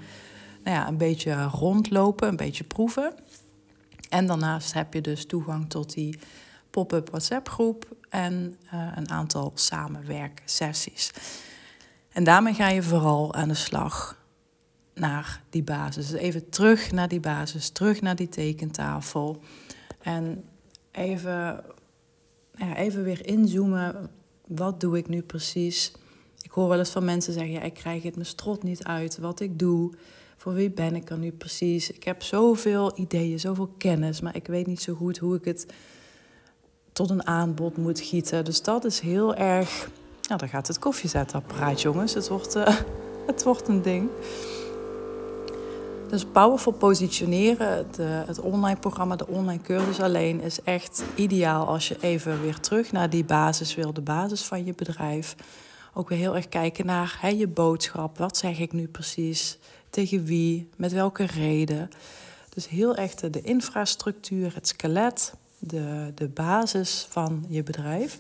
nou 0.64 0.76
ja, 0.76 0.88
een 0.88 0.98
beetje 0.98 1.44
rondlopen, 1.44 2.28
een 2.28 2.36
beetje 2.36 2.64
proeven. 2.64 3.14
En 4.10 4.26
daarnaast 4.26 4.74
heb 4.74 4.94
je 4.94 5.02
dus 5.02 5.26
toegang 5.26 5.70
tot 5.70 5.94
die 5.94 6.20
pop-up 6.70 7.10
WhatsApp 7.10 7.50
groep 7.50 7.96
en 8.10 8.58
uh, 8.74 8.92
een 8.96 9.10
aantal 9.10 9.52
samenwerksessies. 9.56 11.12
En 12.12 12.24
daarmee 12.24 12.54
ga 12.54 12.70
je 12.70 12.84
vooral 12.84 13.34
aan 13.34 13.48
de 13.48 13.54
slag 13.54 14.18
naar 14.94 15.42
die 15.50 15.64
basis. 15.64 16.10
Dus 16.10 16.20
even 16.20 16.50
terug 16.50 16.92
naar 16.92 17.08
die 17.08 17.20
basis, 17.20 17.70
terug 17.70 18.02
naar 18.02 18.16
die 18.16 18.30
tekentafel. 18.30 19.42
En 20.02 20.44
even, 20.92 21.64
ja, 22.56 22.76
even 22.76 23.04
weer 23.04 23.26
inzoomen. 23.26 24.10
Wat 24.48 24.80
doe 24.80 24.98
ik 24.98 25.08
nu 25.08 25.22
precies? 25.22 25.92
Ik 26.42 26.52
hoor 26.52 26.68
wel 26.68 26.80
eens 26.80 26.90
van 26.90 27.06
mensen 27.06 27.34
zeggen: 27.34 27.52
ja, 27.52 27.62
ik 27.62 27.74
krijg 27.74 28.04
het 28.04 28.16
mijn 28.16 28.28
strot 28.28 28.64
niet 28.64 28.84
uit 28.84 29.18
wat 29.18 29.40
ik 29.40 29.60
doe. 29.60 29.94
Voor 30.40 30.54
wie 30.54 30.72
ben 30.72 30.96
ik 30.96 31.10
er 31.10 31.18
nu 31.18 31.32
precies? 31.32 31.92
Ik 31.92 32.04
heb 32.04 32.24
zoveel 32.24 32.92
ideeën, 32.96 33.40
zoveel 33.40 33.70
kennis, 33.78 34.22
maar 34.22 34.36
ik 34.36 34.48
weet 34.48 34.68
niet 34.68 34.82
zo 34.82 34.94
goed 34.94 35.18
hoe 35.18 35.36
ik 35.36 35.46
het 35.46 35.66
tot 36.92 37.10
een 37.10 37.28
aanbod 37.28 37.78
moet 37.78 38.00
gieten. 38.00 38.46
Dus 38.46 38.62
dat 38.62 38.86
is 38.86 39.00
heel 39.00 39.36
erg. 39.36 39.90
Nou, 40.28 40.40
dan 40.40 40.50
gaat 40.50 40.68
het 40.68 40.80
koffiezetapparaat, 40.80 41.82
jongens. 41.82 42.14
Het 42.14 42.28
wordt, 42.28 42.56
uh, 42.56 42.68
het 43.32 43.44
wordt 43.44 43.68
een 43.68 43.82
ding. 43.82 44.10
Dus 46.10 46.26
powerful 46.26 46.72
positioneren, 46.72 47.88
de, 47.92 48.24
het 48.26 48.40
online 48.40 48.80
programma, 48.80 49.16
de 49.16 49.28
online 49.28 49.62
cursus 49.62 50.00
alleen, 50.00 50.42
is 50.42 50.62
echt 50.62 51.04
ideaal 51.16 51.68
als 51.68 51.88
je 51.88 51.98
even 52.00 52.42
weer 52.42 52.60
terug 52.60 52.92
naar 52.92 53.10
die 53.10 53.26
basis 53.26 53.76
wil, 53.76 53.94
de 53.94 54.02
basis 54.02 54.42
van 54.42 54.66
je 54.66 54.74
bedrijf. 54.74 55.36
Ook 55.94 56.10
weer 56.10 56.18
heel 56.18 56.36
erg 56.36 56.50
kijken 56.50 56.86
naar 56.86 57.18
hè, 57.22 57.28
je 57.28 57.48
boodschap. 57.48 58.18
Wat 58.18 58.38
zeg 58.38 58.60
ik 58.60 58.74
nu 58.74 58.88
precies? 58.88 59.60
Tegen 59.90 60.26
wie? 60.26 60.70
Met 60.76 60.92
welke 60.92 61.24
reden? 61.24 61.90
Dus 62.50 62.68
heel 62.68 62.96
echt 62.96 63.34
de 63.34 63.42
infrastructuur, 63.42 64.56
het 64.56 64.68
skelet, 64.68 65.34
de, 65.60 66.12
de 66.16 66.28
basis 66.28 67.08
van 67.10 67.46
je 67.48 67.64
bedrijf. 67.64 68.20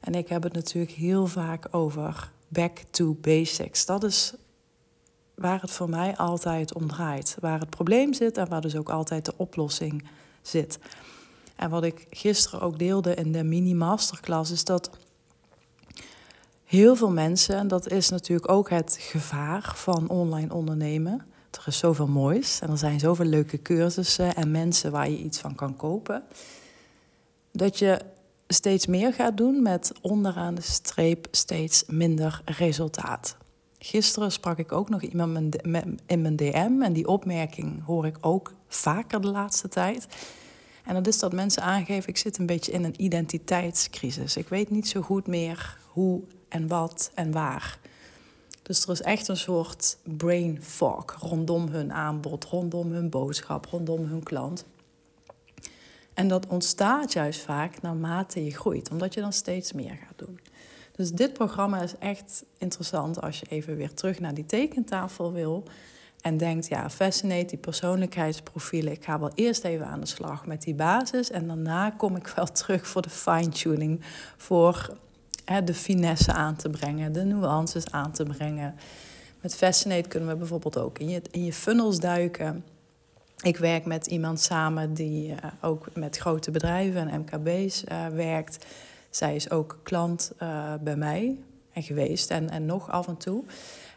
En 0.00 0.14
ik 0.14 0.28
heb 0.28 0.42
het 0.42 0.52
natuurlijk 0.52 0.92
heel 0.92 1.26
vaak 1.26 1.66
over 1.70 2.30
back 2.48 2.78
to 2.90 3.16
basics. 3.20 3.86
Dat 3.86 4.04
is 4.04 4.32
waar 5.34 5.60
het 5.60 5.70
voor 5.70 5.88
mij 5.88 6.16
altijd 6.16 6.74
om 6.74 6.88
draait. 6.88 7.36
Waar 7.40 7.60
het 7.60 7.70
probleem 7.70 8.12
zit 8.12 8.36
en 8.36 8.48
waar 8.48 8.60
dus 8.60 8.76
ook 8.76 8.90
altijd 8.90 9.24
de 9.24 9.34
oplossing 9.36 10.08
zit. 10.42 10.78
En 11.56 11.70
wat 11.70 11.84
ik 11.84 12.06
gisteren 12.10 12.60
ook 12.60 12.78
deelde 12.78 13.14
in 13.14 13.32
de 13.32 13.44
mini-masterclass 13.44 14.50
is 14.50 14.64
dat 14.64 14.90
heel 16.70 16.96
veel 16.96 17.10
mensen, 17.10 17.56
en 17.56 17.68
dat 17.68 17.90
is 17.90 18.08
natuurlijk 18.08 18.50
ook 18.50 18.70
het 18.70 18.96
gevaar 19.00 19.72
van 19.74 20.08
online 20.08 20.54
ondernemen. 20.54 21.26
Er 21.50 21.62
is 21.66 21.78
zoveel 21.78 22.06
moois 22.06 22.60
en 22.60 22.70
er 22.70 22.78
zijn 22.78 23.00
zoveel 23.00 23.24
leuke 23.24 23.62
cursussen 23.62 24.34
en 24.34 24.50
mensen 24.50 24.90
waar 24.90 25.10
je 25.10 25.18
iets 25.18 25.38
van 25.38 25.54
kan 25.54 25.76
kopen. 25.76 26.22
Dat 27.52 27.78
je 27.78 28.00
steeds 28.48 28.86
meer 28.86 29.12
gaat 29.12 29.36
doen 29.36 29.62
met 29.62 29.92
onderaan 30.00 30.54
de 30.54 30.62
streep 30.62 31.28
steeds 31.30 31.84
minder 31.86 32.42
resultaat. 32.44 33.36
Gisteren 33.78 34.32
sprak 34.32 34.58
ik 34.58 34.72
ook 34.72 34.88
nog 34.88 35.02
iemand 35.02 35.56
in 36.06 36.22
mijn 36.22 36.36
DM 36.36 36.82
en 36.82 36.92
die 36.92 37.06
opmerking 37.06 37.84
hoor 37.84 38.06
ik 38.06 38.16
ook 38.20 38.52
vaker 38.68 39.20
de 39.20 39.30
laatste 39.30 39.68
tijd. 39.68 40.06
En 40.84 40.94
dat 40.94 41.06
is 41.06 41.18
dat 41.18 41.32
mensen 41.32 41.62
aangeven, 41.62 42.08
ik 42.08 42.18
zit 42.18 42.38
een 42.38 42.46
beetje 42.46 42.72
in 42.72 42.84
een 42.84 43.02
identiteitscrisis. 43.02 44.36
Ik 44.36 44.48
weet 44.48 44.70
niet 44.70 44.88
zo 44.88 45.00
goed 45.00 45.26
meer 45.26 45.78
hoe 45.86 46.22
en 46.50 46.68
wat 46.68 47.10
en 47.14 47.32
waar. 47.32 47.78
Dus 48.62 48.82
er 48.82 48.90
is 48.90 49.02
echt 49.02 49.28
een 49.28 49.36
soort 49.36 49.98
brain 50.02 50.62
fog 50.62 51.16
rondom 51.20 51.68
hun 51.68 51.92
aanbod, 51.92 52.44
rondom 52.44 52.92
hun 52.92 53.10
boodschap, 53.10 53.66
rondom 53.66 54.04
hun 54.04 54.22
klant. 54.22 54.64
En 56.14 56.28
dat 56.28 56.46
ontstaat 56.46 57.12
juist 57.12 57.40
vaak 57.40 57.82
naarmate 57.82 58.44
je 58.44 58.50
groeit, 58.50 58.90
omdat 58.90 59.14
je 59.14 59.20
dan 59.20 59.32
steeds 59.32 59.72
meer 59.72 59.98
gaat 60.06 60.18
doen. 60.18 60.40
Dus 60.92 61.12
dit 61.12 61.32
programma 61.32 61.82
is 61.82 61.94
echt 61.98 62.44
interessant 62.58 63.20
als 63.20 63.40
je 63.40 63.46
even 63.48 63.76
weer 63.76 63.94
terug 63.94 64.20
naar 64.20 64.34
die 64.34 64.46
tekentafel 64.46 65.32
wil. 65.32 65.64
En 66.20 66.36
denkt, 66.36 66.68
ja, 66.68 66.90
fascinate 66.90 67.44
die 67.44 67.58
persoonlijkheidsprofielen. 67.58 68.92
Ik 68.92 69.04
ga 69.04 69.20
wel 69.20 69.30
eerst 69.34 69.64
even 69.64 69.86
aan 69.86 70.00
de 70.00 70.06
slag 70.06 70.46
met 70.46 70.62
die 70.62 70.74
basis. 70.74 71.30
En 71.30 71.46
daarna 71.46 71.90
kom 71.90 72.16
ik 72.16 72.26
wel 72.26 72.46
terug 72.62 72.86
voor 72.86 73.02
de 73.02 73.10
fine-tuning. 73.10 74.00
Voor 74.36 74.96
de 75.58 75.74
finesse 75.74 76.32
aan 76.32 76.56
te 76.56 76.70
brengen, 76.70 77.12
de 77.12 77.24
nuances 77.24 77.90
aan 77.90 78.12
te 78.12 78.22
brengen. 78.22 78.74
Met 79.40 79.54
Fascinate 79.54 80.08
kunnen 80.08 80.28
we 80.28 80.36
bijvoorbeeld 80.36 80.78
ook 80.78 80.98
in 80.98 81.08
je, 81.08 81.22
in 81.30 81.44
je 81.44 81.52
funnels 81.52 82.00
duiken. 82.00 82.64
Ik 83.42 83.56
werk 83.56 83.84
met 83.84 84.06
iemand 84.06 84.40
samen 84.40 84.94
die 84.94 85.28
uh, 85.28 85.36
ook 85.60 85.86
met 85.94 86.16
grote 86.16 86.50
bedrijven 86.50 87.08
en 87.08 87.20
MKB's 87.20 87.84
eh, 87.84 88.06
werkt. 88.06 88.66
Zij 89.10 89.34
is 89.34 89.50
ook 89.50 89.78
klant 89.82 90.32
uh, 90.42 90.74
bij 90.80 90.96
mij 90.96 91.38
en 91.72 91.82
geweest 91.82 92.30
en, 92.30 92.50
en 92.50 92.66
nog 92.66 92.90
af 92.90 93.08
en 93.08 93.16
toe. 93.16 93.44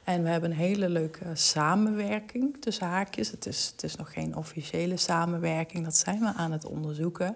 En 0.03 0.24
we 0.24 0.29
hebben 0.29 0.51
een 0.51 0.57
hele 0.57 0.89
leuke 0.89 1.25
samenwerking 1.33 2.57
tussen 2.62 2.88
haakjes. 2.88 3.31
Het 3.31 3.45
is, 3.45 3.69
het 3.72 3.83
is 3.83 3.95
nog 3.95 4.13
geen 4.13 4.36
officiële 4.36 4.98
samenwerking, 4.98 5.83
dat 5.83 5.95
zijn 5.95 6.19
we 6.19 6.33
aan 6.33 6.51
het 6.51 6.65
onderzoeken. 6.65 7.36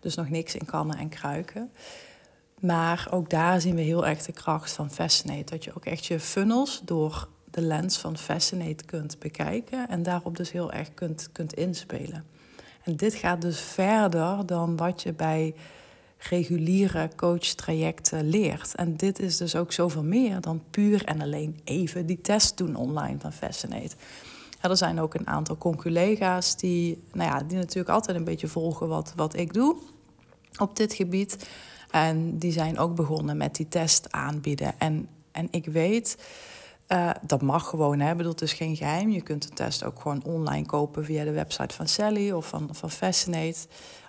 Dus 0.00 0.14
nog 0.14 0.28
niks 0.28 0.54
in 0.54 0.66
kannen 0.66 0.98
en 0.98 1.08
kruiken. 1.08 1.70
Maar 2.60 3.08
ook 3.10 3.30
daar 3.30 3.60
zien 3.60 3.74
we 3.74 3.80
heel 3.80 4.06
erg 4.06 4.22
de 4.22 4.32
kracht 4.32 4.72
van 4.72 4.90
Fascinate. 4.90 5.52
Dat 5.52 5.64
je 5.64 5.76
ook 5.76 5.84
echt 5.84 6.06
je 6.06 6.20
funnels 6.20 6.82
door 6.84 7.28
de 7.50 7.60
lens 7.60 7.98
van 7.98 8.18
Fascinate 8.18 8.84
kunt 8.84 9.18
bekijken. 9.18 9.88
En 9.88 10.02
daarop 10.02 10.36
dus 10.36 10.52
heel 10.52 10.72
erg 10.72 10.94
kunt, 10.94 11.28
kunt 11.32 11.54
inspelen. 11.54 12.24
En 12.82 12.96
dit 12.96 13.14
gaat 13.14 13.40
dus 13.40 13.60
verder 13.60 14.46
dan 14.46 14.76
wat 14.76 15.02
je 15.02 15.12
bij 15.12 15.54
reguliere 16.18 17.10
coachtrajecten 17.16 18.28
leert. 18.28 18.74
En 18.74 18.96
dit 18.96 19.18
is 19.18 19.36
dus 19.36 19.56
ook 19.56 19.72
zoveel 19.72 20.02
meer 20.02 20.40
dan 20.40 20.62
puur 20.70 21.04
en 21.04 21.20
alleen 21.20 21.60
even 21.64 22.06
die 22.06 22.20
test 22.20 22.56
doen 22.56 22.76
online 22.76 23.20
van 23.20 23.32
Fascinate. 23.32 23.96
er 24.60 24.76
zijn 24.76 25.00
ook 25.00 25.14
een 25.14 25.26
aantal 25.26 25.58
conculega's 25.58 26.56
die, 26.56 27.02
nou 27.12 27.30
ja, 27.30 27.42
die 27.42 27.58
natuurlijk 27.58 27.88
altijd 27.88 28.16
een 28.16 28.24
beetje 28.24 28.48
volgen 28.48 28.88
wat, 28.88 29.12
wat 29.16 29.36
ik 29.36 29.52
doe 29.52 29.76
op 30.58 30.76
dit 30.76 30.94
gebied. 30.94 31.48
En 31.90 32.38
die 32.38 32.52
zijn 32.52 32.78
ook 32.78 32.94
begonnen 32.94 33.36
met 33.36 33.54
die 33.54 33.68
test 33.68 34.12
aanbieden. 34.12 34.78
En, 34.78 35.08
en 35.32 35.48
ik 35.50 35.66
weet, 35.66 36.16
uh, 36.88 37.10
dat 37.22 37.42
mag 37.42 37.68
gewoon, 37.68 38.00
hè. 38.00 38.14
bedoel, 38.14 38.32
het 38.32 38.42
is 38.42 38.52
geen 38.52 38.76
geheim. 38.76 39.10
Je 39.10 39.20
kunt 39.20 39.42
de 39.42 39.54
test 39.54 39.84
ook 39.84 40.00
gewoon 40.00 40.24
online 40.24 40.66
kopen 40.66 41.04
via 41.04 41.24
de 41.24 41.32
website 41.32 41.74
van 41.74 41.88
Sally 41.88 42.30
of 42.30 42.48
van, 42.48 42.68
van 42.72 42.90
Fascinate. 42.90 43.58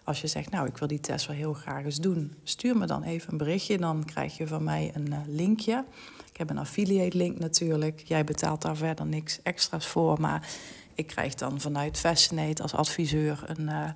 Als 0.04 0.22
je 0.22 0.28
zegt, 0.28 0.52
nou, 0.52 0.68
ik 0.68 0.78
wil 0.78 0.88
die 0.88 1.00
test 1.00 1.28
wel 1.28 1.36
heel 1.36 1.54
graag 1.54 1.84
eens 1.84 2.00
doen, 2.00 2.36
stuur 2.44 2.78
me 2.78 2.86
dan 2.86 3.04
even 3.04 3.32
een 3.32 3.38
berichtje. 3.38 3.78
Dan 3.78 4.04
krijg 4.06 4.38
je 4.38 4.48
van 4.48 4.64
mij 4.64 4.92
een 4.94 5.08
uh, 5.10 5.18
linkje. 5.28 5.86
Ik 6.32 6.38
heb 6.38 6.50
een 6.50 6.58
affiliate 6.58 7.18
link 7.18 7.40
natuurlijk. 7.40 8.02
Jij 8.06 8.24
betaalt 8.24 8.62
daar 8.62 8.76
verder 8.76 9.06
niks 9.06 9.42
extra's 9.42 9.88
voor. 9.88 10.22
Maar 10.22 10.48
ik 10.96 11.08
krijg 11.08 11.34
dan 11.34 11.62
vanuit 11.62 11.98
Fascinate 11.98 12.62
als 12.62 12.74
adviseur 12.74 13.44
een, 13.46 13.62
uh, 13.62 13.90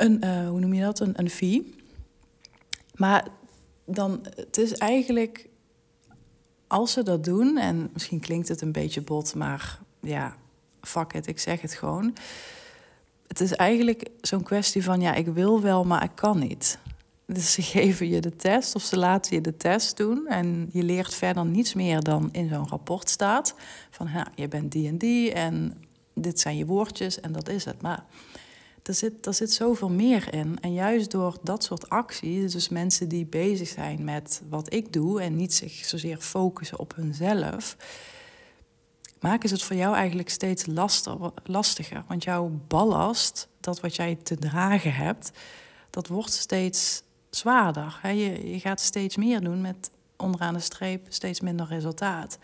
een 0.00 0.24
uh, 0.24 0.48
hoe 0.48 0.60
noem 0.60 0.74
je 0.74 0.82
dat, 0.82 1.00
een, 1.00 1.12
een 1.18 1.30
fee. 1.30 1.74
Maar 2.94 3.28
dan, 3.84 4.20
het 4.34 4.58
is 4.58 4.72
eigenlijk, 4.72 5.48
als 6.66 6.92
ze 6.92 7.02
dat 7.02 7.24
doen, 7.24 7.58
en 7.58 7.90
misschien 7.92 8.20
klinkt 8.20 8.48
het 8.48 8.60
een 8.60 8.72
beetje 8.72 9.00
bot, 9.00 9.34
maar 9.34 9.78
ja, 10.00 10.36
fuck 10.80 11.12
it, 11.12 11.26
ik 11.26 11.38
zeg 11.38 11.60
het 11.60 11.74
gewoon. 11.74 12.16
Het 13.26 13.40
is 13.40 13.52
eigenlijk 13.52 14.08
zo'n 14.20 14.42
kwestie 14.42 14.84
van, 14.84 15.00
ja, 15.00 15.14
ik 15.14 15.26
wil 15.26 15.60
wel, 15.60 15.84
maar 15.84 16.04
ik 16.04 16.14
kan 16.14 16.38
niet. 16.38 16.78
Dus 17.26 17.52
ze 17.52 17.62
geven 17.76 18.08
je 18.08 18.20
de 18.20 18.36
test 18.36 18.74
of 18.74 18.82
ze 18.82 18.96
laten 18.96 19.34
je 19.34 19.40
de 19.40 19.56
test 19.56 19.96
doen 19.96 20.26
en 20.26 20.68
je 20.72 20.82
leert 20.82 21.14
verder 21.14 21.44
niets 21.44 21.74
meer 21.74 22.00
dan 22.00 22.28
in 22.32 22.48
zo'n 22.48 22.68
rapport 22.68 23.08
staat. 23.08 23.54
Van, 23.90 24.08
ja, 24.12 24.26
je 24.34 24.48
bent 24.48 24.72
die 24.72 24.88
en 24.88 24.98
die 24.98 25.32
en 25.32 25.84
dit 26.14 26.40
zijn 26.40 26.56
je 26.56 26.66
woordjes 26.66 27.20
en 27.20 27.32
dat 27.32 27.48
is 27.48 27.64
het. 27.64 27.82
Maar 27.82 28.04
er 28.82 28.94
zit, 28.94 29.26
er 29.26 29.34
zit 29.34 29.52
zoveel 29.52 29.88
meer 29.88 30.34
in. 30.34 30.58
En 30.60 30.72
juist 30.72 31.10
door 31.10 31.38
dat 31.42 31.64
soort 31.64 31.88
acties, 31.88 32.52
dus 32.52 32.68
mensen 32.68 33.08
die 33.08 33.26
bezig 33.26 33.68
zijn 33.68 34.04
met 34.04 34.42
wat 34.48 34.72
ik 34.72 34.92
doe 34.92 35.22
en 35.22 35.36
niet 35.36 35.54
zich 35.54 35.72
zozeer 35.72 36.18
focussen 36.18 36.78
op 36.78 36.94
hunzelf, 36.94 37.76
maken 39.20 39.48
ze 39.48 39.54
het 39.54 39.64
voor 39.64 39.76
jou 39.76 39.94
eigenlijk 39.94 40.30
steeds 40.30 40.66
lastiger. 41.44 42.04
Want 42.08 42.24
jouw 42.24 42.60
ballast, 42.68 43.48
dat 43.60 43.80
wat 43.80 43.96
jij 43.96 44.18
te 44.22 44.36
dragen 44.36 44.94
hebt, 44.94 45.30
dat 45.90 46.06
wordt 46.06 46.32
steeds 46.32 47.02
zwaarder. 47.30 48.00
Je, 48.02 48.50
je 48.50 48.60
gaat 48.60 48.80
steeds 48.80 49.16
meer 49.16 49.40
doen 49.40 49.60
met 49.60 49.90
onderaan 50.16 50.54
de 50.54 50.60
streep 50.60 51.06
steeds 51.08 51.40
minder 51.40 51.66
resultaat. 51.66 52.38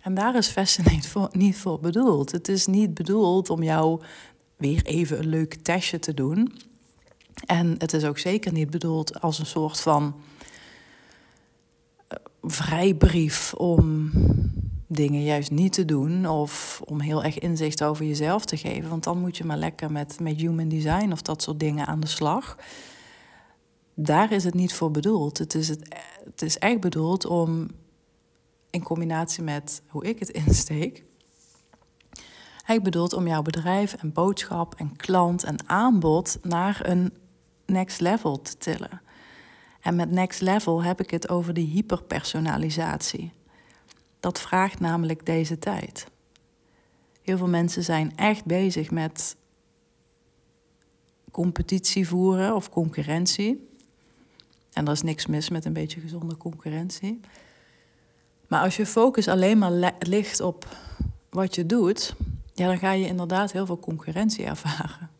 En 0.00 0.14
daar 0.14 0.36
is 0.36 0.48
Fascinate 0.48 1.08
voor, 1.08 1.28
niet 1.32 1.56
voor 1.56 1.80
bedoeld. 1.80 2.32
Het 2.32 2.48
is 2.48 2.66
niet 2.66 2.94
bedoeld 2.94 3.50
om 3.50 3.62
jou 3.62 4.02
weer 4.56 4.84
even 4.84 5.18
een 5.18 5.28
leuk 5.28 5.54
testje 5.54 5.98
te 5.98 6.14
doen. 6.14 6.52
En 7.46 7.74
het 7.78 7.92
is 7.92 8.04
ook 8.04 8.18
zeker 8.18 8.52
niet 8.52 8.70
bedoeld 8.70 9.20
als 9.20 9.38
een 9.38 9.46
soort 9.46 9.80
van 9.80 10.14
eh, 12.08 12.18
vrijbrief 12.42 13.54
om 13.54 14.10
dingen 14.86 15.22
juist 15.22 15.50
niet 15.50 15.72
te 15.72 15.84
doen 15.84 16.28
of 16.28 16.82
om 16.84 17.00
heel 17.00 17.24
erg 17.24 17.38
inzicht 17.38 17.82
over 17.82 18.04
jezelf 18.04 18.44
te 18.44 18.56
geven. 18.56 18.90
Want 18.90 19.04
dan 19.04 19.18
moet 19.18 19.36
je 19.36 19.44
maar 19.44 19.56
lekker 19.56 19.92
met, 19.92 20.20
met 20.20 20.40
human 20.40 20.68
design 20.68 21.12
of 21.12 21.22
dat 21.22 21.42
soort 21.42 21.60
dingen 21.60 21.86
aan 21.86 22.00
de 22.00 22.06
slag. 22.06 22.56
daar 23.94 24.32
is 24.32 24.44
het 24.44 24.54
niet 24.54 24.74
voor 24.74 24.90
bedoeld. 24.90 25.38
Het 25.38 25.54
is, 25.54 25.68
het, 25.68 25.88
het 26.24 26.42
is 26.42 26.58
echt 26.58 26.80
bedoeld 26.80 27.26
om 27.26 27.68
in 28.70 28.82
combinatie 28.82 29.42
met 29.42 29.82
hoe 29.86 30.04
ik 30.04 30.18
het 30.18 30.30
insteek. 30.30 31.05
Hij 32.66 32.82
bedoelt 32.82 33.12
om 33.12 33.26
jouw 33.26 33.42
bedrijf 33.42 33.94
en 33.94 34.12
boodschap 34.12 34.74
en 34.74 34.96
klant 34.96 35.44
en 35.44 35.68
aanbod 35.68 36.38
naar 36.42 36.80
een 36.82 37.12
next 37.66 38.00
level 38.00 38.42
te 38.42 38.56
tillen. 38.56 39.00
En 39.80 39.96
met 39.96 40.10
next 40.10 40.40
level 40.40 40.82
heb 40.82 41.00
ik 41.00 41.10
het 41.10 41.28
over 41.28 41.54
die 41.54 41.66
hyperpersonalisatie. 41.66 43.32
Dat 44.20 44.40
vraagt 44.40 44.80
namelijk 44.80 45.26
deze 45.26 45.58
tijd. 45.58 46.06
Heel 47.22 47.36
veel 47.36 47.48
mensen 47.48 47.84
zijn 47.84 48.16
echt 48.16 48.44
bezig 48.44 48.90
met 48.90 49.36
competitie 51.30 52.08
voeren 52.08 52.54
of 52.54 52.70
concurrentie. 52.70 53.68
En 54.72 54.86
er 54.86 54.92
is 54.92 55.02
niks 55.02 55.26
mis 55.26 55.48
met 55.48 55.64
een 55.64 55.72
beetje 55.72 56.00
gezonde 56.00 56.36
concurrentie. 56.36 57.20
Maar 58.48 58.62
als 58.62 58.76
je 58.76 58.86
focus 58.86 59.28
alleen 59.28 59.58
maar 59.58 59.92
ligt 59.98 60.40
op 60.40 60.76
wat 61.30 61.54
je 61.54 61.66
doet, 61.66 62.14
ja, 62.56 62.66
dan 62.66 62.78
ga 62.78 62.92
je 62.92 63.06
inderdaad 63.06 63.52
heel 63.52 63.66
veel 63.66 63.78
concurrentie 63.78 64.44
ervaren. 64.44 65.10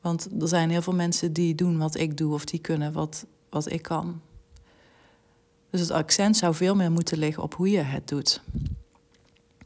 Want 0.00 0.28
er 0.40 0.48
zijn 0.48 0.70
heel 0.70 0.82
veel 0.82 0.94
mensen 0.94 1.32
die 1.32 1.54
doen 1.54 1.78
wat 1.78 1.94
ik 1.94 2.16
doe 2.16 2.34
of 2.34 2.44
die 2.44 2.60
kunnen 2.60 2.92
wat, 2.92 3.26
wat 3.48 3.70
ik 3.70 3.82
kan. 3.82 4.20
Dus 5.70 5.80
het 5.80 5.90
accent 5.90 6.36
zou 6.36 6.54
veel 6.54 6.74
meer 6.74 6.92
moeten 6.92 7.18
liggen 7.18 7.42
op 7.42 7.54
hoe 7.54 7.70
je 7.70 7.78
het 7.78 8.08
doet. 8.08 8.42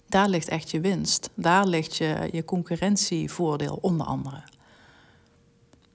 Daar 0.07 0.29
ligt 0.29 0.49
echt 0.49 0.71
je 0.71 0.81
winst. 0.81 1.31
Daar 1.35 1.67
ligt 1.67 1.97
je, 1.97 2.29
je 2.33 2.45
concurrentievoordeel 2.45 3.79
onder 3.81 4.07
andere. 4.07 4.43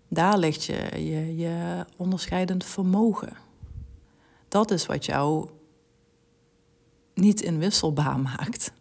Daar 0.07 0.37
ligt 0.37 0.63
je, 0.63 0.89
je, 0.93 1.35
je 1.35 1.85
onderscheidend 1.97 2.65
vermogen. 2.65 3.37
Dat 4.47 4.71
is 4.71 4.85
wat 4.85 5.05
jou 5.05 5.49
niet 7.13 7.41
inwisselbaar 7.41 8.19
maakt. 8.29 8.71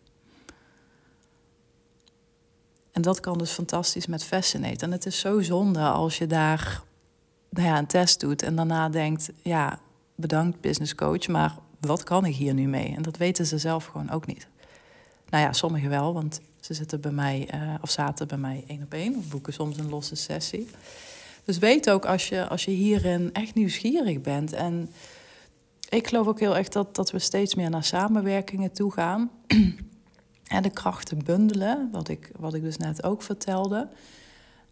En 2.92 3.02
dat 3.02 3.20
kan 3.20 3.38
dus 3.38 3.50
fantastisch 3.50 4.06
met 4.06 4.25
Fascinate. 4.25 4.84
En 4.84 4.92
het 4.92 5.06
is 5.06 5.18
zo 5.18 5.40
zonde 5.40 5.80
als 5.80 6.18
je 6.18 6.26
daar 6.26 6.82
nou 7.49 7.66
ja, 7.66 7.78
een 7.78 7.87
test 7.87 8.20
doet 8.20 8.42
en 8.42 8.56
daarna 8.56 8.88
denkt: 8.88 9.30
ja, 9.42 9.78
bedankt 10.14 10.61
business 10.61 10.94
coach, 10.94 11.28
maar 11.28 11.56
wat 11.80 12.02
kan 12.02 12.25
ik 12.25 12.34
hier 12.34 12.54
nu 12.54 12.66
mee? 12.68 12.94
En 12.96 13.02
dat 13.02 13.16
weten 13.16 13.46
ze 13.46 13.58
zelf 13.58 13.84
gewoon 13.84 14.11
ook 14.11 14.26
niet. 14.26 14.46
Nou 15.28 15.44
ja, 15.44 15.52
sommigen 15.52 15.90
wel, 15.90 16.14
want 16.14 16.40
ze 16.61 16.75
zitten 16.75 17.00
bij 17.00 17.11
mij 17.11 17.49
uh, 17.54 17.75
of 17.80 17.90
zaten 17.90 18.28
bij 18.28 18.38
mij 18.38 18.64
één 18.66 18.82
op 18.82 18.92
één 18.92 19.16
of 19.16 19.28
boeken 19.28 19.52
soms 19.52 19.78
een 19.78 19.88
losse 19.88 20.14
sessie. 20.14 20.68
Dus 21.44 21.58
weet 21.58 21.90
ook 21.90 22.06
als 22.06 22.28
je, 22.28 22.49
als 22.49 22.64
je 22.64 22.70
hierin 22.70 23.30
echt 23.32 23.54
nieuwsgierig 23.54 24.20
bent. 24.20 24.52
En 24.52 24.90
ik 25.88 26.08
geloof 26.08 26.26
ook 26.26 26.40
heel 26.40 26.56
erg 26.56 26.68
dat, 26.68 26.94
dat 26.94 27.11
we 27.11 27.18
steeds 27.18 27.54
meer 27.54 27.70
naar 27.70 27.84
samenwerkingen 27.84 28.72
toe 28.72 28.92
gaan. 28.92 29.30
en 30.52 30.62
de 30.62 30.71
krachten 30.71 31.25
bundelen, 31.25 31.88
wat 31.92 32.09
ik, 32.09 32.30
wat 32.38 32.54
ik 32.54 32.62
dus 32.62 32.76
net 32.76 33.02
ook 33.02 33.23
vertelde. 33.23 33.88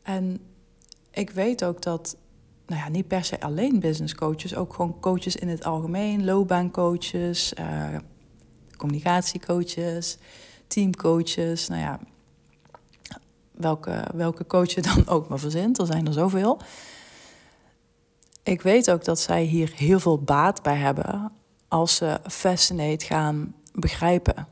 En 0.02 0.40
ik 1.10 1.30
weet 1.30 1.64
ook 1.64 1.82
dat, 1.82 2.16
nou 2.66 2.80
ja, 2.80 2.88
niet 2.88 3.08
per 3.08 3.24
se 3.24 3.40
alleen 3.40 3.80
business 3.80 4.14
coaches, 4.14 4.54
ook 4.54 4.74
gewoon 4.74 5.00
coaches 5.00 5.36
in 5.36 5.48
het 5.48 5.64
algemeen, 5.64 6.24
loopbaancoaches, 6.24 7.52
uh, 7.58 7.96
communicatiecoaches, 8.76 10.18
teamcoaches, 10.66 11.68
nou 11.68 11.80
ja, 11.80 12.00
welke, 13.50 14.04
welke 14.14 14.46
coach 14.46 14.70
je 14.74 14.82
dan 14.82 15.08
ook 15.08 15.28
maar 15.28 15.38
verzint, 15.38 15.78
er 15.78 15.86
zijn 15.86 16.06
er 16.06 16.12
zoveel. 16.12 16.60
Ik 18.42 18.62
weet 18.62 18.90
ook 18.90 19.04
dat 19.04 19.20
zij 19.20 19.42
hier 19.42 19.72
heel 19.74 20.00
veel 20.00 20.18
baat 20.18 20.62
bij 20.62 20.76
hebben 20.76 21.32
als 21.68 21.96
ze 21.96 22.20
Fascinate 22.22 23.04
gaan 23.04 23.54
begrijpen. 23.72 24.46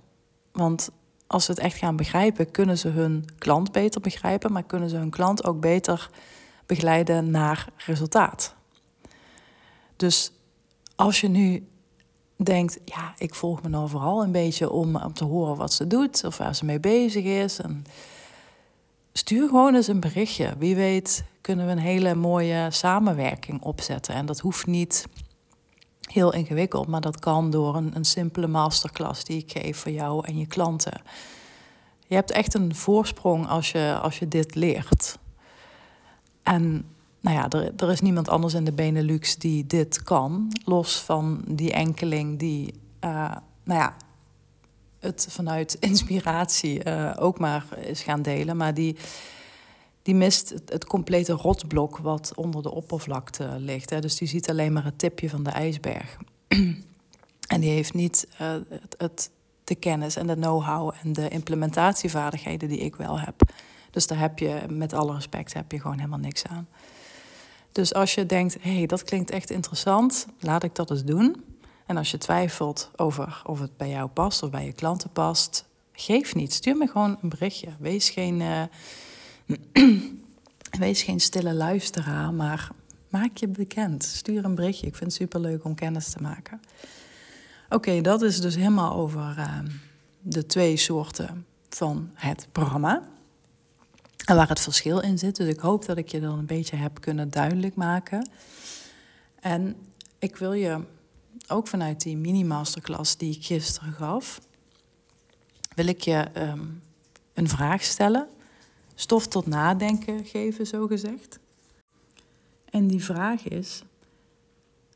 Want 0.52 0.90
als 1.28 1.44
ze 1.44 1.50
het 1.50 1.60
echt 1.60 1.76
gaan 1.76 1.96
begrijpen, 1.96 2.50
kunnen 2.50 2.78
ze 2.78 2.88
hun 2.88 3.24
klant 3.38 3.72
beter 3.72 4.00
begrijpen, 4.00 4.52
maar 4.52 4.62
kunnen 4.62 4.88
ze 4.88 4.96
hun 4.96 5.10
klant 5.10 5.44
ook 5.44 5.60
beter 5.60 6.10
begeleiden 6.66 7.30
naar 7.30 7.68
resultaat. 7.76 8.54
Dus 9.96 10.32
als 10.96 11.20
je 11.20 11.28
nu 11.28 11.66
denkt, 12.36 12.78
ja, 12.84 13.14
ik 13.18 13.34
volg 13.34 13.62
me 13.62 13.68
nou 13.68 13.88
vooral 13.88 14.22
een 14.22 14.32
beetje 14.32 14.70
om, 14.70 14.96
om 14.96 15.12
te 15.12 15.24
horen 15.24 15.56
wat 15.56 15.72
ze 15.72 15.86
doet 15.86 16.24
of 16.24 16.36
waar 16.36 16.54
ze 16.54 16.64
mee 16.64 16.80
bezig 16.80 17.24
is. 17.24 17.60
En 17.60 17.84
stuur 19.12 19.48
gewoon 19.48 19.74
eens 19.74 19.88
een 19.88 20.00
berichtje. 20.00 20.54
Wie 20.58 20.76
weet 20.76 21.24
kunnen 21.40 21.66
we 21.66 21.72
een 21.72 21.78
hele 21.78 22.14
mooie 22.14 22.66
samenwerking 22.70 23.62
opzetten. 23.62 24.14
En 24.14 24.26
dat 24.26 24.38
hoeft 24.38 24.66
niet 24.66 25.06
heel 26.12 26.32
ingewikkeld, 26.32 26.86
maar 26.86 27.00
dat 27.00 27.18
kan 27.18 27.50
door 27.50 27.76
een, 27.76 27.96
een 27.96 28.04
simpele 28.04 28.46
masterclass 28.46 29.24
die 29.24 29.38
ik 29.38 29.50
geef 29.50 29.78
voor 29.78 29.92
jou 29.92 30.26
en 30.26 30.38
je 30.38 30.46
klanten. 30.46 31.00
Je 32.06 32.14
hebt 32.14 32.30
echt 32.30 32.54
een 32.54 32.74
voorsprong 32.74 33.48
als 33.48 33.72
je, 33.72 33.98
als 34.02 34.18
je 34.18 34.28
dit 34.28 34.54
leert. 34.54 35.18
En 36.42 36.84
nou 37.20 37.36
ja, 37.36 37.48
er, 37.48 37.72
er 37.76 37.90
is 37.90 38.00
niemand 38.00 38.28
anders 38.28 38.54
in 38.54 38.64
de 38.64 38.72
Benelux 38.72 39.36
die 39.38 39.66
dit 39.66 40.02
kan, 40.02 40.52
los 40.64 41.00
van 41.00 41.42
die 41.46 41.72
enkeling 41.72 42.38
die, 42.38 42.74
uh, 43.04 43.36
nou 43.64 43.80
ja, 43.80 43.96
het 45.00 45.26
vanuit 45.30 45.76
inspiratie 45.80 46.84
uh, 46.84 47.12
ook 47.18 47.38
maar 47.38 47.64
is 47.78 48.02
gaan 48.02 48.22
delen. 48.22 48.56
Maar 48.56 48.74
die, 48.74 48.96
die 50.02 50.14
mist 50.14 50.48
het, 50.48 50.70
het, 50.72 50.84
complete 50.84 51.32
rotblok 51.32 51.98
wat 51.98 52.32
onder 52.34 52.62
de 52.62 52.70
oppervlakte 52.70 53.54
ligt. 53.58 53.90
Hè. 53.90 54.00
Dus 54.00 54.16
die 54.16 54.28
ziet 54.28 54.50
alleen 54.50 54.72
maar 54.72 54.84
het 54.84 54.98
tipje 54.98 55.30
van 55.30 55.42
de 55.42 55.50
ijsberg. 55.50 56.16
en 57.54 57.60
die 57.60 57.70
heeft 57.70 57.94
niet 57.94 58.28
uh, 58.40 58.54
het, 58.96 59.30
de 59.64 59.74
kennis 59.74 60.16
en 60.16 60.26
de 60.26 60.34
know-how 60.34 60.92
en 61.02 61.12
de 61.12 61.28
implementatievaardigheden 61.28 62.68
die 62.68 62.78
ik 62.78 62.96
wel 62.96 63.20
heb. 63.20 63.42
Dus 63.90 64.06
daar 64.06 64.18
heb 64.18 64.38
je, 64.38 64.60
met 64.68 64.92
alle 64.92 65.14
respect, 65.14 65.54
heb 65.54 65.72
je 65.72 65.80
gewoon 65.80 65.96
helemaal 65.96 66.18
niks 66.18 66.44
aan. 66.44 66.68
Dus 67.72 67.94
als 67.94 68.14
je 68.14 68.26
denkt, 68.26 68.56
hé, 68.60 68.76
hey, 68.76 68.86
dat 68.86 69.02
klinkt 69.02 69.30
echt 69.30 69.50
interessant, 69.50 70.26
laat 70.40 70.62
ik 70.62 70.74
dat 70.74 70.90
eens 70.90 71.04
doen. 71.04 71.44
En 71.86 71.96
als 71.96 72.10
je 72.10 72.18
twijfelt 72.18 72.90
over 72.96 73.42
of 73.44 73.60
het 73.60 73.76
bij 73.76 73.88
jou 73.88 74.08
past 74.08 74.42
of 74.42 74.50
bij 74.50 74.64
je 74.64 74.72
klanten 74.72 75.10
past, 75.10 75.64
geef 75.92 76.34
niet. 76.34 76.52
Stuur 76.52 76.76
me 76.76 76.86
gewoon 76.86 77.18
een 77.22 77.28
berichtje. 77.28 77.68
Wees 77.78 78.10
geen, 78.10 78.40
uh, 78.40 78.62
wees 80.78 81.02
geen 81.02 81.20
stille 81.20 81.54
luisteraar, 81.54 82.34
maar 82.34 82.70
maak 83.08 83.36
je 83.36 83.48
bekend. 83.48 84.04
Stuur 84.04 84.44
een 84.44 84.54
berichtje. 84.54 84.86
Ik 84.86 84.96
vind 84.96 85.12
het 85.12 85.20
superleuk 85.20 85.64
om 85.64 85.74
kennis 85.74 86.10
te 86.10 86.22
maken. 86.22 86.60
Oké, 87.68 88.00
dat 88.00 88.22
is 88.22 88.40
dus 88.40 88.54
helemaal 88.54 88.94
over 88.94 89.34
uh, 89.38 89.58
de 90.20 90.46
twee 90.46 90.76
soorten 90.76 91.46
van 91.68 92.10
het 92.14 92.48
programma. 92.52 93.02
En 94.24 94.36
waar 94.36 94.48
het 94.48 94.60
verschil 94.60 95.00
in 95.00 95.18
zit. 95.18 95.36
Dus 95.36 95.48
ik 95.48 95.60
hoop 95.60 95.86
dat 95.86 95.96
ik 95.96 96.08
je 96.08 96.20
dan 96.20 96.38
een 96.38 96.46
beetje 96.46 96.76
heb 96.76 97.00
kunnen 97.00 97.30
duidelijk 97.30 97.74
maken. 97.74 98.30
En 99.40 99.76
ik 100.18 100.36
wil 100.36 100.52
je 100.52 100.84
ook 101.48 101.68
vanuit 101.68 102.00
die 102.00 102.16
mini-masterclass 102.16 103.16
die 103.16 103.34
ik 103.36 103.44
gisteren 103.44 103.92
gaf, 103.92 104.40
wil 105.74 105.86
ik 105.86 106.00
je 106.00 106.26
um, 106.36 106.82
een 107.34 107.48
vraag 107.48 107.82
stellen. 107.82 108.28
Stof 109.00 109.26
tot 109.26 109.46
nadenken 109.46 110.24
geven, 110.24 110.66
zo 110.66 110.86
gezegd. 110.86 111.38
En 112.64 112.86
die 112.86 113.04
vraag 113.04 113.48
is: 113.48 113.82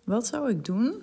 wat 0.04 0.26
zou 0.26 0.50
ik 0.50 0.64
doen 0.64 1.02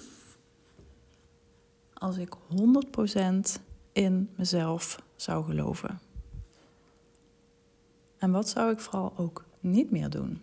als 1.94 2.18
ik 2.18 2.30
100% 2.30 3.62
in 3.92 4.30
mezelf 4.36 5.02
zou 5.16 5.46
geloven? 5.46 6.00
En 8.18 8.32
wat 8.32 8.50
zou 8.50 8.72
ik 8.72 8.80
vooral 8.80 9.14
ook 9.18 9.46
niet 9.60 9.92
meer 9.92 10.10
doen? 10.10 10.42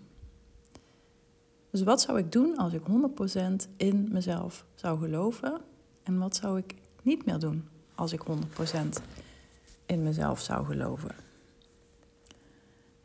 Dus 1.71 1.83
wat 1.83 2.01
zou 2.01 2.19
ik 2.19 2.33
doen 2.33 2.57
als 2.57 2.73
ik 2.73 2.83
100% 2.83 3.69
in 3.77 4.09
mezelf 4.13 4.65
zou 4.75 4.99
geloven? 4.99 5.61
En 6.03 6.19
wat 6.19 6.37
zou 6.37 6.59
ik 6.59 6.75
niet 7.03 7.27
meer 7.27 7.39
doen 7.39 7.69
als 7.95 8.13
ik 8.13 8.21
100% 8.21 9.03
in 9.87 10.03
mezelf 10.03 10.41
zou 10.41 10.67
geloven? 10.67 11.26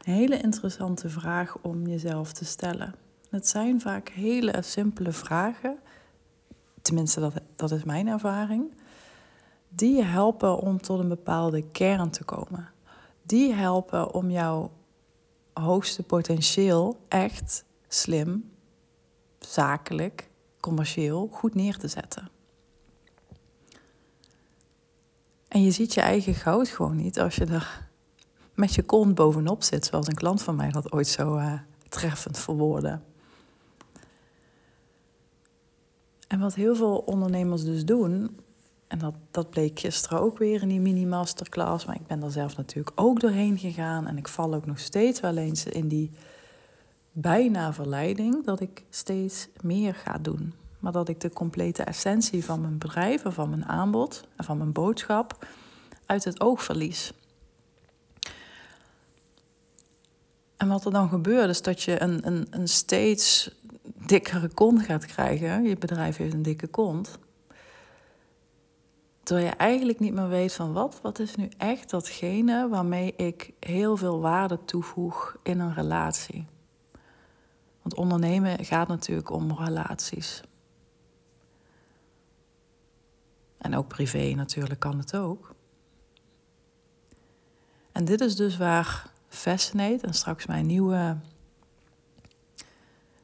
Hele 0.03 0.41
interessante 0.41 1.09
vraag 1.09 1.57
om 1.61 1.87
jezelf 1.87 2.33
te 2.33 2.45
stellen. 2.45 2.95
Het 3.29 3.47
zijn 3.47 3.81
vaak 3.81 4.09
hele 4.09 4.61
simpele 4.61 5.11
vragen, 5.11 5.77
tenminste 6.81 7.19
dat, 7.19 7.33
dat 7.55 7.71
is 7.71 7.83
mijn 7.83 8.07
ervaring, 8.07 8.73
die 9.69 10.03
helpen 10.03 10.57
om 10.57 10.81
tot 10.81 10.99
een 10.99 11.07
bepaalde 11.07 11.63
kern 11.71 12.09
te 12.09 12.23
komen. 12.23 12.69
Die 13.23 13.53
helpen 13.53 14.13
om 14.13 14.31
jouw 14.31 14.71
hoogste 15.53 16.03
potentieel 16.03 16.97
echt 17.07 17.65
slim 17.87 18.51
zakelijk, 19.39 20.29
commercieel 20.59 21.29
goed 21.31 21.55
neer 21.55 21.77
te 21.77 21.87
zetten. 21.87 22.29
En 25.47 25.63
je 25.63 25.71
ziet 25.71 25.93
je 25.93 26.01
eigen 26.01 26.33
goud 26.33 26.67
gewoon 26.67 26.95
niet 26.95 27.19
als 27.19 27.35
je 27.35 27.45
er 27.45 27.89
met 28.61 28.75
je 28.75 28.83
kont 28.83 29.15
bovenop 29.15 29.63
zit, 29.63 29.85
zoals 29.85 30.07
een 30.07 30.13
klant 30.13 30.43
van 30.43 30.55
mij 30.55 30.71
dat 30.71 30.91
ooit 30.91 31.07
zo 31.07 31.37
uh, 31.37 31.53
treffend 31.89 32.39
verwoordde. 32.39 32.99
En 36.27 36.39
wat 36.39 36.55
heel 36.55 36.75
veel 36.75 36.97
ondernemers 36.97 37.63
dus 37.63 37.85
doen, 37.85 38.37
en 38.87 38.99
dat, 38.99 39.13
dat 39.31 39.49
bleek 39.49 39.79
gisteren 39.79 40.21
ook 40.21 40.37
weer 40.37 40.61
in 40.61 40.67
die 40.67 40.79
mini-masterclass, 40.79 41.85
maar 41.85 41.95
ik 41.95 42.07
ben 42.07 42.19
daar 42.19 42.31
zelf 42.31 42.57
natuurlijk 42.57 43.01
ook 43.01 43.19
doorheen 43.19 43.57
gegaan 43.57 44.07
en 44.07 44.17
ik 44.17 44.27
val 44.27 44.53
ook 44.53 44.65
nog 44.65 44.79
steeds 44.79 45.19
wel 45.19 45.37
eens 45.37 45.65
in 45.65 45.87
die 45.87 46.11
bijna 47.11 47.73
verleiding 47.73 48.45
dat 48.45 48.59
ik 48.59 48.83
steeds 48.89 49.47
meer 49.61 49.95
ga 49.95 50.17
doen. 50.17 50.53
Maar 50.79 50.91
dat 50.91 51.09
ik 51.09 51.19
de 51.19 51.29
complete 51.29 51.83
essentie 51.83 52.45
van 52.45 52.61
mijn 52.61 52.77
bedrijf 52.77 53.23
van 53.25 53.49
mijn 53.49 53.65
aanbod 53.65 54.27
en 54.35 54.43
van 54.43 54.57
mijn 54.57 54.71
boodschap 54.71 55.45
uit 56.05 56.23
het 56.23 56.41
oog 56.41 56.63
verlies. 56.63 57.13
En 60.61 60.67
wat 60.67 60.85
er 60.85 60.91
dan 60.91 61.09
gebeurt, 61.09 61.49
is 61.49 61.61
dat 61.61 61.83
je 61.83 62.01
een, 62.01 62.27
een, 62.27 62.47
een 62.49 62.67
steeds 62.67 63.51
dikkere 64.05 64.47
kont 64.47 64.81
gaat 64.81 65.05
krijgen. 65.05 65.63
Je 65.63 65.77
bedrijf 65.77 66.17
heeft 66.17 66.33
een 66.33 66.41
dikke 66.41 66.67
kont. 66.67 67.19
Terwijl 69.23 69.47
je 69.47 69.53
eigenlijk 69.53 69.99
niet 69.99 70.13
meer 70.13 70.27
weet 70.27 70.53
van 70.53 70.73
wat, 70.73 70.99
wat 71.01 71.19
is 71.19 71.35
nu 71.35 71.49
echt 71.57 71.89
datgene 71.89 72.67
waarmee 72.69 73.15
ik 73.15 73.53
heel 73.59 73.97
veel 73.97 74.19
waarde 74.19 74.59
toevoeg 74.65 75.37
in 75.43 75.59
een 75.59 75.73
relatie. 75.73 76.45
Want 77.81 77.95
ondernemen 77.95 78.65
gaat 78.65 78.87
natuurlijk 78.87 79.29
om 79.29 79.57
relaties. 79.57 80.41
En 83.57 83.75
ook 83.75 83.87
privé 83.87 84.33
natuurlijk 84.35 84.79
kan 84.79 84.97
het 84.97 85.15
ook. 85.15 85.55
En 87.91 88.05
dit 88.05 88.21
is 88.21 88.35
dus 88.35 88.57
waar 88.57 89.10
Fascinate 89.31 90.05
en 90.07 90.13
straks 90.13 90.45
mijn 90.45 90.65
nieuwe, 90.65 91.17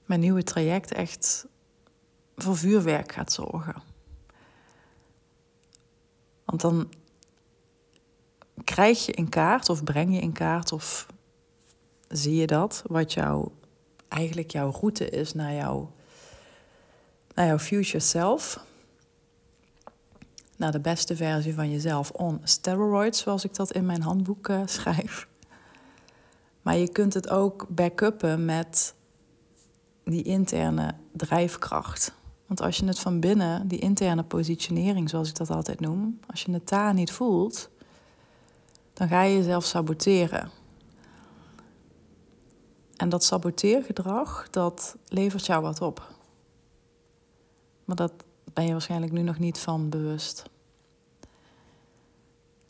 mijn 0.06 0.20
nieuwe 0.20 0.43
traject 0.43 0.91
echt 0.91 1.46
voor 2.36 2.58
vuurwerk 2.58 3.12
gaat 3.12 3.32
zorgen. 3.32 3.82
Want 6.46 6.62
dan 6.62 6.93
krijg 8.63 9.06
je 9.06 9.12
in 9.12 9.30
kaart 9.30 9.70
of 9.70 9.84
breng 9.84 10.13
je 10.13 10.22
in 10.22 10.34
kaart 10.34 10.72
of 10.72 11.08
zie 12.08 12.36
je 12.36 12.48
dat 12.48 12.84
wat 12.86 13.13
jouw 13.13 13.52
eigenlijk 14.08 14.52
jouw 14.52 14.72
route 14.72 15.10
is 15.10 15.34
naar 15.34 15.54
jouw, 15.54 15.91
naar 17.34 17.46
jouw 17.46 17.60
future 17.60 18.00
self. 18.00 18.65
Naar 20.56 20.72
de 20.72 20.80
beste 20.80 21.15
versie 21.15 21.54
van 21.54 21.72
jezelf 21.72 22.12
on 22.12 22.41
steroids, 22.43 23.20
zoals 23.20 23.43
ik 23.43 23.56
dat 23.56 23.72
in 23.72 23.86
mijn 23.86 24.02
handboek 24.02 24.48
uh, 24.48 24.62
schrijf. 24.65 25.27
Maar 26.67 26.77
je 26.77 26.89
kunt 26.89 27.13
het 27.13 27.30
ook 27.30 27.65
backuppen 27.69 28.45
met 28.45 28.95
die 30.03 30.23
interne 30.23 30.95
drijfkracht. 31.12 32.13
Want 32.45 32.62
als 32.62 32.77
je 32.77 32.86
het 32.86 32.99
van 32.99 33.19
binnen, 33.19 33.67
die 33.67 33.80
interne 33.80 34.23
positionering, 34.23 35.10
zoals 35.10 35.30
ik 35.30 35.36
dat 35.36 35.49
altijd 35.49 35.80
noem, 35.80 36.19
als 36.30 36.43
je 36.43 36.51
het 36.51 36.69
daar 36.69 36.93
niet 36.93 37.12
voelt, 37.12 37.69
dan 38.93 39.08
ga 39.08 39.21
je 39.21 39.38
jezelf 39.38 39.65
saboteren. 39.65 40.49
En 42.95 43.10
dat 43.10 43.23
saboteergedrag, 43.23 44.49
dat 44.49 44.95
levert 45.08 45.45
jou 45.45 45.62
wat 45.62 45.82
op. 45.82 46.13
Maar 47.86 47.95
dat 47.95 48.13
ben 48.53 48.65
je 48.65 48.71
waarschijnlijk 48.71 49.12
nu 49.12 49.21
nog 49.21 49.39
niet 49.39 49.58
van 49.58 49.89
bewust. 49.89 50.43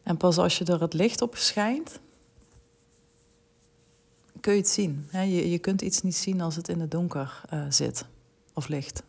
En 0.03 0.17
pas 0.17 0.37
als 0.37 0.57
je 0.57 0.65
er 0.65 0.81
het 0.81 0.93
licht 0.93 1.21
op 1.21 1.35
schijnt, 1.35 1.99
kun 4.47 4.55
je 4.55 4.61
het 4.61 4.71
zien. 4.71 5.07
Je, 5.11 5.49
je 5.49 5.59
kunt 5.59 5.81
iets 5.81 6.01
niet 6.01 6.15
zien 6.15 6.41
als 6.41 6.55
het 6.55 6.67
in 6.67 6.79
het 6.79 6.91
donker 6.91 7.41
uh, 7.53 7.65
zit 7.69 8.05
of 8.53 8.67
ligt. 8.67 9.03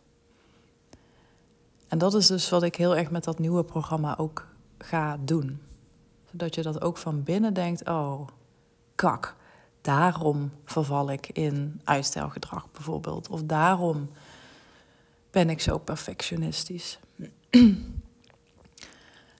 En 1.87 1.97
dat 1.97 2.13
is 2.13 2.27
dus 2.27 2.49
wat 2.49 2.63
ik 2.63 2.75
heel 2.75 2.95
erg 2.95 3.11
met 3.11 3.23
dat 3.23 3.39
nieuwe 3.39 3.63
programma 3.63 4.17
ook 4.17 4.47
ga 4.77 5.17
doen. 5.21 5.61
Zodat 6.31 6.55
je 6.55 6.61
dat 6.61 6.81
ook 6.81 6.97
van 6.97 7.23
binnen 7.23 7.53
denkt: 7.53 7.87
oh, 7.87 8.27
kak, 8.95 9.35
daarom 9.81 10.51
verval 10.65 11.11
ik 11.11 11.27
in 11.27 11.81
uitstelgedrag 11.83 12.71
bijvoorbeeld. 12.71 13.29
Of 13.29 13.43
daarom 13.43 14.09
ben 15.31 15.49
ik 15.49 15.61
zo 15.61 15.77
perfectionistisch. 15.77 16.99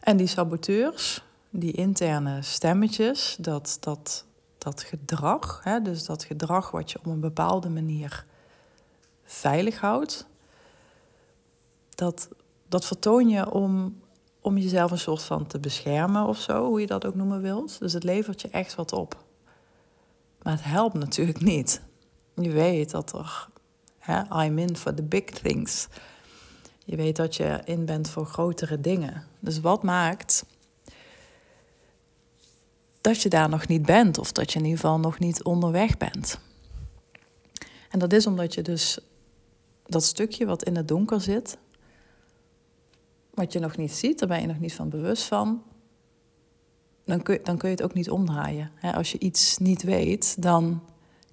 en 0.09 0.17
die 0.17 0.27
saboteurs, 0.27 1.23
die 1.49 1.71
interne 1.71 2.41
stemmetjes, 2.41 3.35
dat, 3.39 3.77
dat 3.79 4.27
dat 4.60 4.84
gedrag, 4.84 5.62
hè, 5.63 5.82
dus 5.82 6.06
dat 6.06 6.24
gedrag 6.24 6.72
wat 6.72 6.91
je 6.91 6.98
op 7.00 7.06
een 7.06 7.19
bepaalde 7.19 7.69
manier 7.69 8.26
veilig 9.24 9.80
houdt, 9.80 10.28
dat, 11.89 12.30
dat 12.67 12.86
vertoon 12.86 13.30
je 13.30 13.52
om, 13.52 14.00
om 14.39 14.58
jezelf 14.58 14.91
een 14.91 14.98
soort 14.98 15.24
van 15.24 15.48
te 15.48 15.60
beschermen 15.60 16.26
of 16.26 16.38
zo, 16.38 16.65
hoe 16.65 16.80
je 16.80 16.88
dat 16.88 17.06
ook 17.06 17.15
noemen 17.15 17.41
wilt. 17.41 17.80
Dus 17.80 17.93
het 17.93 18.04
levert 18.04 18.41
je 18.41 18.50
echt 18.50 18.76
wat 18.76 18.93
op. 18.93 19.24
Maar 20.41 20.54
het 20.54 20.63
helpt 20.63 20.93
natuurlijk 20.93 21.41
niet. 21.41 21.82
Je 22.34 22.52
weet 22.52 22.91
dat 22.91 23.13
er, 23.13 23.48
hè, 23.98 24.43
I'm 24.45 24.58
in 24.58 24.78
for 24.78 24.93
the 24.93 25.04
big 25.04 25.24
things. 25.24 25.88
Je 26.86 26.95
weet 26.95 27.15
dat 27.15 27.36
je 27.36 27.62
in 27.65 27.86
bent 27.86 28.10
voor 28.10 28.26
grotere 28.26 28.82
dingen. 28.82 29.24
Dus 29.39 29.60
wat 29.60 29.84
maakt 29.84 30.45
dat 33.01 33.21
je 33.21 33.29
daar 33.29 33.49
nog 33.49 33.67
niet 33.67 33.85
bent 33.85 34.17
of 34.17 34.31
dat 34.31 34.51
je 34.53 34.59
in 34.59 34.65
ieder 34.65 34.79
geval 34.79 34.99
nog 34.99 35.19
niet 35.19 35.43
onderweg 35.43 35.97
bent. 35.97 36.39
En 37.89 37.99
dat 37.99 38.13
is 38.13 38.27
omdat 38.27 38.53
je 38.53 38.62
dus 38.62 38.99
dat 39.85 40.03
stukje 40.03 40.45
wat 40.45 40.63
in 40.63 40.75
het 40.75 40.88
donker 40.88 41.21
zit, 41.21 41.57
wat 43.33 43.53
je 43.53 43.59
nog 43.59 43.77
niet 43.77 43.91
ziet, 43.91 44.19
daar 44.19 44.27
ben 44.27 44.41
je 44.41 44.47
nog 44.47 44.59
niet 44.59 44.73
van 44.73 44.89
bewust 44.89 45.23
van, 45.23 45.63
dan 47.05 47.21
kun, 47.21 47.39
dan 47.43 47.57
kun 47.57 47.69
je 47.69 47.75
het 47.75 47.83
ook 47.83 47.93
niet 47.93 48.09
omdraaien. 48.09 48.71
Als 48.81 49.12
je 49.12 49.19
iets 49.19 49.57
niet 49.57 49.83
weet, 49.83 50.41
dan 50.41 50.83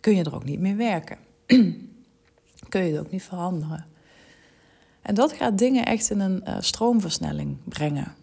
kun 0.01 0.17
je 0.17 0.25
er 0.25 0.35
ook 0.35 0.45
niet 0.45 0.61
meer 0.61 0.77
werken. 0.77 1.19
kun 2.69 2.85
je 2.85 2.93
het 2.93 2.99
ook 2.99 3.11
niet 3.11 3.23
veranderen. 3.23 3.87
En 5.03 5.15
dat 5.15 5.33
gaat 5.33 5.59
dingen 5.59 5.87
echt 5.87 6.11
in 6.11 6.21
een 6.21 6.43
uh, 6.49 6.57
stroomversnelling 6.61 7.57
brengen. 7.65 8.15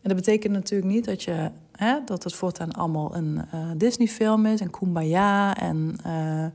En 0.00 0.12
dat 0.12 0.16
betekent 0.16 0.52
natuurlijk 0.52 0.90
niet 0.90 1.04
dat 1.04 1.22
je 1.22 1.50
Hè? 1.76 2.04
Dat 2.04 2.24
het 2.24 2.34
voortaan 2.34 2.72
allemaal 2.72 3.16
een 3.16 3.48
uh, 3.54 3.70
Disney-film 3.76 4.46
is 4.46 4.60
en 4.60 4.70
Kumbaya 4.70 5.56
en 5.56 5.96
uh, 6.06 6.46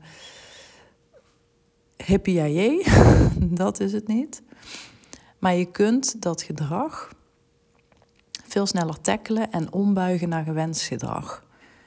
hippie 2.06 2.84
dat 3.62 3.80
is 3.80 3.92
het 3.92 4.06
niet. 4.06 4.42
Maar 5.38 5.54
je 5.54 5.64
kunt 5.64 6.22
dat 6.22 6.42
gedrag 6.42 7.10
veel 8.46 8.66
sneller 8.66 9.00
tackelen 9.00 9.50
en 9.50 9.72
ombuigen 9.72 10.28
naar 10.28 10.44
gewenst 10.44 10.82
gedrag. 10.82 11.44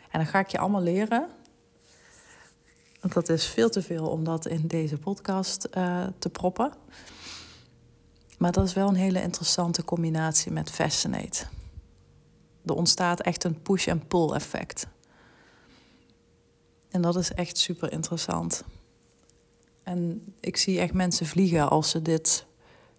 En 0.10 0.19
dan 0.19 0.28
ga 0.28 0.39
ik 0.39 0.48
je 0.48 0.58
allemaal 0.58 0.82
leren. 0.82 1.28
Want 3.02 3.13
dat 3.13 3.30
is 3.30 3.45
veel 3.45 3.69
te 3.69 3.82
veel 3.82 4.08
om 4.08 4.24
dat 4.24 4.48
in 4.48 4.67
deze 4.67 4.98
podcast 4.98 5.67
uh, 5.78 6.04
te 6.19 6.30
proppen. 6.30 6.74
Maar 8.38 8.52
dat 8.52 8.65
is 8.65 8.74
wel 8.74 8.88
een 8.88 8.95
hele 8.95 9.21
interessante 9.21 9.84
combinatie 9.84 10.52
met 10.52 10.71
Fascinate. 10.71 11.45
Er 12.65 12.73
ontstaat 12.75 13.21
echt 13.21 13.43
een 13.43 13.62
push- 13.62 13.88
en 13.88 14.08
pull 14.08 14.30
effect. 14.30 14.88
En 16.89 17.01
dat 17.01 17.15
is 17.15 17.34
echt 17.34 17.58
super 17.58 17.91
interessant. 17.91 18.63
En 19.84 20.34
ik 20.39 20.58
zie 20.58 20.80
echt 20.80 20.93
mensen 20.93 21.25
vliegen 21.25 21.69
als 21.69 21.89
ze 21.89 22.01
dit, 22.01 22.45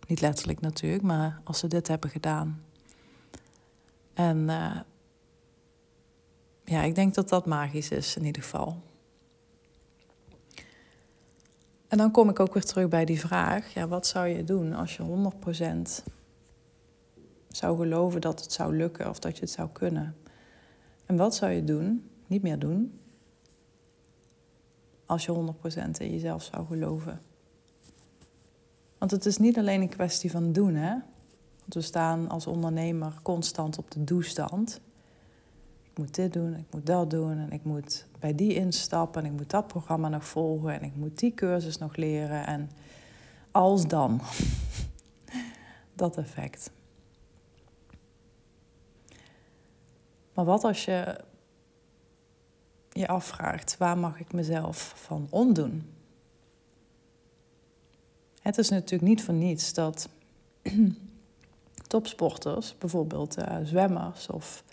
niet 0.07 0.21
letterlijk 0.21 0.61
natuurlijk, 0.61 1.03
maar 1.03 1.41
als 1.45 1.59
ze 1.59 1.67
dit 1.67 1.89
hebben 1.89 2.11
gedaan. 2.11 2.63
En 4.15 4.37
uh, 4.49 4.81
ja, 6.65 6.83
ik 6.83 6.95
denk 6.95 7.15
dat 7.15 7.29
dat 7.29 7.47
magisch 7.47 7.91
is 7.91 8.17
in 8.17 8.25
ieder 8.25 8.43
geval. 8.43 8.83
En 11.89 11.99
dan 11.99 12.11
kom 12.11 12.29
ik 12.29 12.41
ook 12.41 12.55
weer 12.55 12.65
terug 12.65 12.89
bij 12.89 13.05
die 13.05 13.21
vraag: 13.21 13.75
ja, 13.75 13.89
wat 13.89 14.07
zou 14.07 14.27
je 14.27 14.45
doen 14.45 14.75
als 14.75 14.97
je 14.97 15.31
100% 16.03 16.05
zou 17.57 17.77
geloven 17.77 18.21
dat 18.21 18.41
het 18.41 18.53
zou 18.53 18.77
lukken 18.77 19.09
of 19.09 19.19
dat 19.19 19.35
je 19.35 19.41
het 19.41 19.51
zou 19.51 19.69
kunnen. 19.73 20.17
En 21.07 21.17
wat 21.17 21.35
zou 21.35 21.53
je 21.53 21.65
doen, 21.65 22.11
niet 22.27 22.43
meer 22.43 22.59
doen, 22.59 23.01
als 25.07 25.25
je 25.25 25.55
100% 25.77 25.91
in 25.99 26.11
jezelf 26.11 26.43
zou 26.43 26.67
geloven? 26.67 27.21
Want 28.99 29.11
het 29.11 29.27
is 29.27 29.37
niet 29.37 29.59
alleen 29.59 29.81
een 29.81 29.89
kwestie 29.89 30.31
van 30.31 30.53
doen, 30.53 30.75
hè? 30.75 30.91
Want 31.59 31.75
we 31.75 31.81
staan 31.81 32.29
als 32.29 32.47
ondernemer 32.47 33.13
constant 33.23 33.79
op 33.79 33.91
de 33.91 34.05
doestand. 34.05 34.81
Ik 35.83 35.99
moet 35.99 36.15
dit 36.15 36.33
doen, 36.33 36.55
ik 36.55 36.67
moet 36.71 36.87
dat 36.87 37.11
doen 37.11 37.39
en 37.39 37.53
ik 37.53 37.65
moet 37.65 38.07
bij 38.19 38.35
die 38.35 38.55
instappen 38.55 39.25
en 39.25 39.31
ik 39.31 39.37
moet 39.37 39.51
dat 39.51 39.67
programma 39.67 40.09
nog 40.09 40.27
volgen 40.27 40.73
en 40.73 40.83
ik 40.83 40.97
moet 40.97 41.19
die 41.19 41.35
cursus 41.35 41.79
nog 41.79 41.97
leren 41.97 42.47
en 42.47 42.71
als 43.51 43.87
dan. 43.87 44.21
dat 45.95 46.17
effect. 46.17 46.71
Maar 50.37 50.45
wat 50.45 50.65
als 50.65 50.85
je 50.85 51.17
je 52.93 53.07
afvraagt, 53.07 53.77
waar 53.77 53.99
mag 53.99 54.21
ik 54.21 54.33
mezelf 54.33 54.93
van 54.97 55.27
ondoen? 55.31 55.95
Het 58.43 58.59
is 58.59 58.69
natuurlijk 58.69 59.03
niet 59.03 59.25
voor 59.25 59.35
niets 59.35 59.73
dat 59.73 60.09
topsporters, 61.87 62.79
bijvoorbeeld 62.79 63.39
uh, 63.39 63.57
zwemmers 63.65 64.27
of 64.27 64.65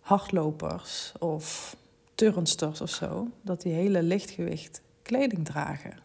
hardlopers 0.00 1.12
of 1.18 1.76
turnsters 2.14 2.80
of 2.80 2.90
zo, 2.90 3.28
dat 3.42 3.62
die 3.62 3.72
hele 3.72 4.02
lichtgewicht 4.02 4.80
kleding 5.02 5.44
dragen. 5.44 5.98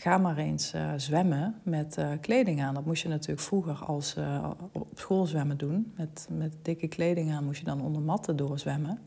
Ga 0.00 0.18
maar 0.18 0.36
eens 0.36 0.74
uh, 0.74 0.92
zwemmen 0.96 1.60
met 1.62 1.98
uh, 1.98 2.12
kleding 2.20 2.62
aan. 2.62 2.74
Dat 2.74 2.84
moest 2.84 3.02
je 3.02 3.08
natuurlijk 3.08 3.40
vroeger 3.40 3.74
als 3.74 4.16
uh, 4.16 4.50
op 4.72 4.98
school 4.98 5.26
zwemmen 5.26 5.58
doen. 5.58 5.92
Met, 5.96 6.28
met 6.30 6.52
dikke 6.62 6.88
kleding 6.88 7.32
aan 7.32 7.44
moest 7.44 7.58
je 7.58 7.64
dan 7.64 7.82
onder 7.82 8.02
matten 8.02 8.36
doorzwemmen. 8.36 8.98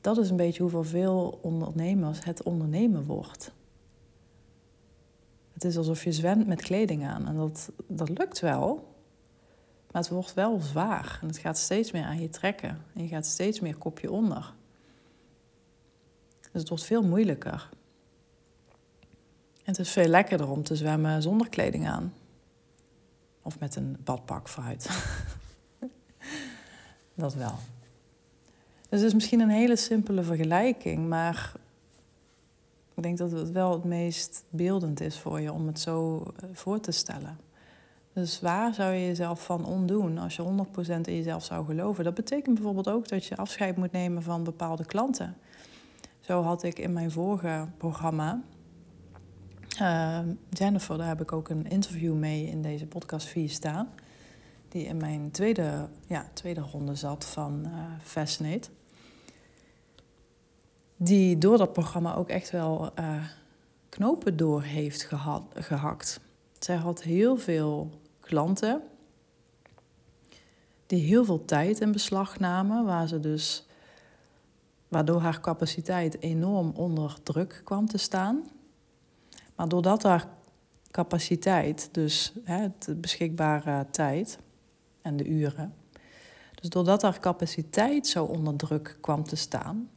Dat 0.00 0.18
is 0.18 0.30
een 0.30 0.36
beetje 0.36 0.62
hoeveel 0.62 0.84
veel 0.84 1.38
ondernemers 1.42 2.24
het 2.24 2.42
ondernemen 2.42 3.04
wordt. 3.04 3.52
Het 5.52 5.64
is 5.64 5.76
alsof 5.76 6.04
je 6.04 6.12
zwemt 6.12 6.46
met 6.46 6.62
kleding 6.62 7.06
aan. 7.06 7.26
En 7.26 7.36
dat, 7.36 7.70
dat 7.86 8.08
lukt 8.08 8.40
wel. 8.40 8.74
Maar 9.90 10.02
het 10.02 10.10
wordt 10.10 10.34
wel 10.34 10.60
zwaar. 10.60 11.18
En 11.22 11.26
het 11.26 11.38
gaat 11.38 11.58
steeds 11.58 11.92
meer 11.92 12.04
aan 12.04 12.20
je 12.20 12.28
trekken. 12.28 12.78
En 12.94 13.02
je 13.02 13.08
gaat 13.08 13.26
steeds 13.26 13.60
meer 13.60 13.76
kopje 13.76 14.10
onder. 14.10 14.54
Dus 16.40 16.60
het 16.60 16.68
wordt 16.68 16.84
veel 16.84 17.02
moeilijker. 17.02 17.68
Het 19.70 19.78
is 19.78 19.90
veel 19.90 20.06
lekkerder 20.06 20.50
om 20.50 20.62
te 20.62 20.76
zwemmen 20.76 21.22
zonder 21.22 21.48
kleding 21.48 21.88
aan. 21.88 22.14
Of 23.42 23.58
met 23.58 23.76
een 23.76 23.96
badpak 24.04 24.48
vooruit. 24.48 24.90
dat 27.14 27.34
wel. 27.34 27.54
Dus 28.88 29.00
het 29.00 29.02
is 29.02 29.14
misschien 29.14 29.40
een 29.40 29.48
hele 29.48 29.76
simpele 29.76 30.22
vergelijking, 30.22 31.08
maar 31.08 31.52
ik 32.94 33.02
denk 33.02 33.18
dat 33.18 33.30
het 33.30 33.50
wel 33.50 33.72
het 33.72 33.84
meest 33.84 34.44
beeldend 34.48 35.00
is 35.00 35.18
voor 35.18 35.40
je 35.40 35.52
om 35.52 35.66
het 35.66 35.80
zo 35.80 36.22
eh, 36.36 36.48
voor 36.52 36.80
te 36.80 36.92
stellen. 36.92 37.38
Dus 38.12 38.40
waar 38.40 38.74
zou 38.74 38.92
je 38.92 39.06
jezelf 39.06 39.44
van 39.44 39.64
ondoen 39.64 40.18
als 40.18 40.36
je 40.36 40.42
100% 40.42 41.00
in 41.00 41.16
jezelf 41.16 41.44
zou 41.44 41.66
geloven? 41.66 42.04
Dat 42.04 42.14
betekent 42.14 42.54
bijvoorbeeld 42.54 42.88
ook 42.88 43.08
dat 43.08 43.24
je 43.24 43.36
afscheid 43.36 43.76
moet 43.76 43.92
nemen 43.92 44.22
van 44.22 44.44
bepaalde 44.44 44.84
klanten. 44.84 45.36
Zo 46.20 46.42
had 46.42 46.62
ik 46.62 46.78
in 46.78 46.92
mijn 46.92 47.10
vorige 47.10 47.66
programma, 47.76 48.40
uh, 49.80 50.18
Jennifer, 50.48 50.98
daar 50.98 51.06
heb 51.06 51.20
ik 51.20 51.32
ook 51.32 51.48
een 51.48 51.66
interview 51.66 52.14
mee 52.14 52.46
in 52.46 52.62
deze 52.62 52.86
podcast 52.86 53.26
4 53.26 53.48
staan. 53.48 53.88
Die 54.68 54.84
in 54.84 54.96
mijn 54.96 55.30
tweede, 55.30 55.88
ja, 56.06 56.30
tweede 56.32 56.60
ronde 56.60 56.94
zat 56.94 57.24
van 57.24 57.62
uh, 57.64 57.70
Fascinate. 58.02 58.68
Die 60.96 61.38
door 61.38 61.58
dat 61.58 61.72
programma 61.72 62.14
ook 62.14 62.28
echt 62.28 62.50
wel 62.50 62.90
uh, 62.98 63.24
knopen 63.88 64.36
door 64.36 64.62
heeft 64.62 65.08
gehakt. 65.54 66.20
Zij 66.58 66.76
had 66.76 67.02
heel 67.02 67.36
veel 67.36 67.90
klanten 68.20 68.82
die 70.90 71.04
heel 71.04 71.24
veel 71.24 71.44
tijd 71.44 71.80
in 71.80 71.92
beslag 71.92 72.38
namen, 72.38 72.84
waar 72.84 73.08
ze 73.08 73.20
dus, 73.20 73.66
waardoor 74.88 75.20
haar 75.20 75.40
capaciteit 75.40 76.20
enorm 76.22 76.70
onder 76.74 77.16
druk 77.22 77.60
kwam 77.64 77.86
te 77.86 77.98
staan. 77.98 78.48
Maar 79.60 79.68
doordat 79.68 80.02
haar 80.02 80.28
capaciteit, 80.90 81.88
dus 81.92 82.32
hè, 82.44 82.68
de 82.78 82.94
beschikbare 82.94 83.86
tijd 83.90 84.38
en 85.02 85.16
de 85.16 85.24
uren, 85.24 85.74
dus 86.54 86.70
doordat 86.70 87.02
haar 87.02 87.20
capaciteit 87.20 88.06
zo 88.06 88.24
onder 88.24 88.56
druk 88.56 88.96
kwam 89.00 89.24
te 89.24 89.36
staan, 89.36 89.88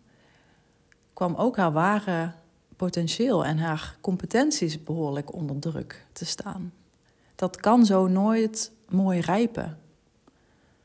kwam 1.14 1.36
ook 1.36 1.58
haar 1.58 1.72
ware 1.72 2.34
potentieel 2.76 3.46
en 3.46 3.58
haar 3.58 3.98
competenties 4.02 4.84
behoorlijk 4.84 5.34
onder 5.34 5.60
druk 5.60 6.06
te 6.12 6.26
staan. 6.26 6.74
Dat 7.36 7.56
kan 7.56 7.86
zo 7.86 8.08
nooit 8.08 8.72
mooi 8.90 9.20
rijpen 9.20 9.80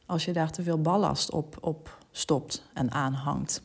als 0.06 0.24
je 0.24 0.32
daar 0.32 0.50
te 0.50 0.62
veel 0.62 0.80
ballast 0.80 1.30
op, 1.30 1.56
op 1.60 1.98
stopt 2.10 2.62
en 2.74 2.90
aanhangt. 2.90 3.62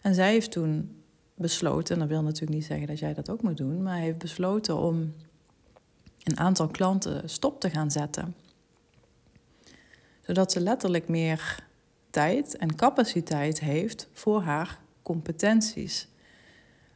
En 0.00 0.14
zij 0.14 0.30
heeft 0.30 0.50
toen 0.50 0.95
besloten, 1.36 1.94
en 1.94 2.00
dat 2.00 2.08
wil 2.08 2.22
natuurlijk 2.22 2.52
niet 2.52 2.64
zeggen 2.64 2.86
dat 2.86 2.98
jij 2.98 3.14
dat 3.14 3.30
ook 3.30 3.42
moet 3.42 3.56
doen, 3.56 3.82
maar 3.82 3.94
hij 3.94 4.04
heeft 4.04 4.18
besloten 4.18 4.76
om 4.76 5.14
een 6.22 6.38
aantal 6.38 6.68
klanten 6.68 7.28
stop 7.28 7.60
te 7.60 7.70
gaan 7.70 7.90
zetten. 7.90 8.34
Zodat 10.20 10.52
ze 10.52 10.60
letterlijk 10.60 11.08
meer 11.08 11.64
tijd 12.10 12.56
en 12.56 12.76
capaciteit 12.76 13.60
heeft 13.60 14.08
voor 14.12 14.42
haar 14.42 14.80
competenties. 15.02 16.08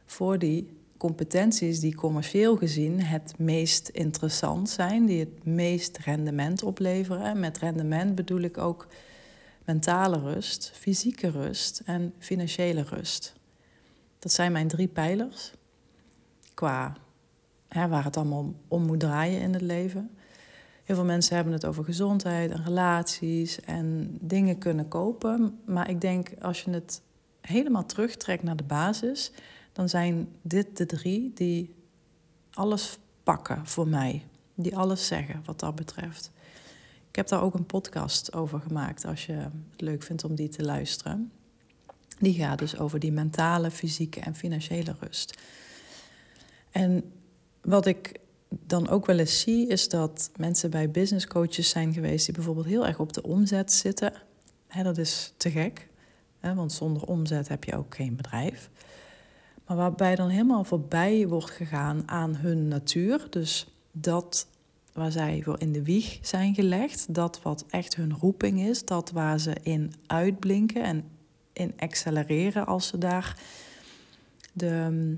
Voor 0.05 0.39
die 0.39 0.77
competenties 0.97 1.79
die 1.79 1.95
commercieel 1.95 2.57
gezien 2.57 3.01
het 3.01 3.33
meest 3.37 3.87
interessant 3.87 4.69
zijn, 4.69 5.05
die 5.05 5.19
het 5.19 5.45
meest 5.45 5.97
rendement 5.97 6.63
opleveren. 6.63 7.23
En 7.23 7.39
met 7.39 7.57
rendement 7.57 8.15
bedoel 8.15 8.39
ik 8.39 8.57
ook 8.57 8.87
mentale 9.65 10.19
rust, 10.19 10.71
fysieke 10.75 11.29
rust 11.29 11.81
en 11.85 12.13
financiële 12.19 12.81
rust. 12.81 13.33
Dat 14.21 14.31
zijn 14.31 14.51
mijn 14.51 14.67
drie 14.67 14.87
pijlers 14.87 15.51
qua 16.53 16.97
hè, 17.67 17.87
waar 17.87 18.03
het 18.03 18.17
allemaal 18.17 18.53
om 18.67 18.85
moet 18.85 18.99
draaien 18.99 19.41
in 19.41 19.53
het 19.53 19.61
leven. 19.61 20.11
Heel 20.83 20.95
veel 20.95 21.05
mensen 21.05 21.35
hebben 21.35 21.53
het 21.53 21.65
over 21.65 21.83
gezondheid 21.83 22.51
en 22.51 22.63
relaties 22.63 23.61
en 23.61 24.17
dingen 24.19 24.57
kunnen 24.57 24.87
kopen. 24.87 25.59
Maar 25.65 25.89
ik 25.89 26.01
denk 26.01 26.29
als 26.41 26.61
je 26.61 26.71
het 26.71 27.01
helemaal 27.41 27.85
terugtrekt 27.85 28.43
naar 28.43 28.55
de 28.55 28.63
basis, 28.63 29.31
dan 29.71 29.89
zijn 29.89 30.27
dit 30.41 30.77
de 30.77 30.85
drie 30.85 31.31
die 31.33 31.75
alles 32.53 32.97
pakken 33.23 33.67
voor 33.67 33.87
mij. 33.87 34.23
Die 34.55 34.77
alles 34.77 35.07
zeggen 35.07 35.41
wat 35.45 35.59
dat 35.59 35.75
betreft. 35.75 36.31
Ik 37.09 37.15
heb 37.15 37.27
daar 37.27 37.41
ook 37.41 37.53
een 37.53 37.65
podcast 37.65 38.33
over 38.33 38.59
gemaakt 38.59 39.05
als 39.05 39.25
je 39.25 39.33
het 39.33 39.81
leuk 39.81 40.03
vindt 40.03 40.23
om 40.23 40.35
die 40.35 40.49
te 40.49 40.63
luisteren. 40.63 41.31
Die 42.21 42.33
gaat 42.33 42.59
dus 42.59 42.77
over 42.77 42.99
die 42.99 43.11
mentale, 43.11 43.71
fysieke 43.71 44.19
en 44.19 44.35
financiële 44.35 44.95
rust. 44.99 45.41
En 46.71 47.11
wat 47.61 47.85
ik 47.85 48.19
dan 48.49 48.89
ook 48.89 49.05
wel 49.05 49.17
eens 49.17 49.39
zie, 49.39 49.67
is 49.67 49.89
dat 49.89 50.31
mensen 50.35 50.69
bij 50.69 50.91
business 50.91 51.27
coaches 51.27 51.69
zijn 51.69 51.93
geweest 51.93 52.25
die 52.25 52.33
bijvoorbeeld 52.33 52.65
heel 52.65 52.87
erg 52.87 52.99
op 52.99 53.13
de 53.13 53.23
omzet 53.23 53.73
zitten. 53.73 54.13
dat 54.83 54.97
is 54.97 55.33
te 55.37 55.51
gek, 55.51 55.87
want 56.39 56.73
zonder 56.73 57.03
omzet 57.07 57.47
heb 57.47 57.63
je 57.63 57.75
ook 57.75 57.95
geen 57.95 58.15
bedrijf. 58.15 58.69
Maar 59.67 59.77
waarbij 59.77 60.15
dan 60.15 60.29
helemaal 60.29 60.63
voorbij 60.63 61.27
wordt 61.27 61.49
gegaan 61.49 62.03
aan 62.05 62.35
hun 62.35 62.67
natuur. 62.67 63.27
Dus 63.29 63.67
dat 63.91 64.47
waar 64.93 65.11
zij 65.11 65.41
voor 65.43 65.59
in 65.59 65.71
de 65.71 65.83
wieg 65.83 66.19
zijn 66.21 66.53
gelegd, 66.55 67.13
dat 67.13 67.41
wat 67.41 67.65
echt 67.69 67.95
hun 67.95 68.13
roeping 68.13 68.61
is, 68.61 68.85
dat 68.85 69.11
waar 69.11 69.39
ze 69.39 69.55
in 69.61 69.93
uitblinken 70.07 70.83
en 70.83 71.03
in 71.53 71.73
accelereren 71.77 72.65
als 72.65 72.87
ze 72.87 72.97
daar 72.97 73.37
de, 74.53 75.17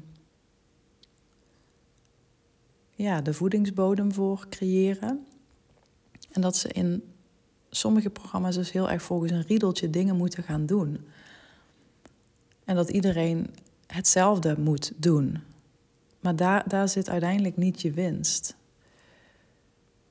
ja, 2.96 3.22
de 3.22 3.34
voedingsbodem 3.34 4.14
voor 4.14 4.46
creëren. 4.50 5.26
En 6.32 6.42
dat 6.42 6.58
ze 6.58 6.68
in 6.68 7.04
sommige 7.70 8.10
programma's 8.10 8.56
dus 8.56 8.72
heel 8.72 8.90
erg 8.90 9.04
volgens 9.04 9.32
een 9.32 9.46
riedeltje 9.48 9.90
dingen 9.90 10.16
moeten 10.16 10.44
gaan 10.44 10.66
doen. 10.66 11.06
En 12.66 12.76
dat 12.76 12.90
iedereen 12.90 13.50
hetzelfde 13.88 14.60
moet 14.60 14.92
doen. 14.96 15.38
Maar 16.20 16.36
daar, 16.36 16.68
daar 16.68 16.90
zit 16.90 17.10
uiteindelijk 17.10 17.58
niet 17.58 17.82
je 17.82 17.92
winst. 17.92 18.56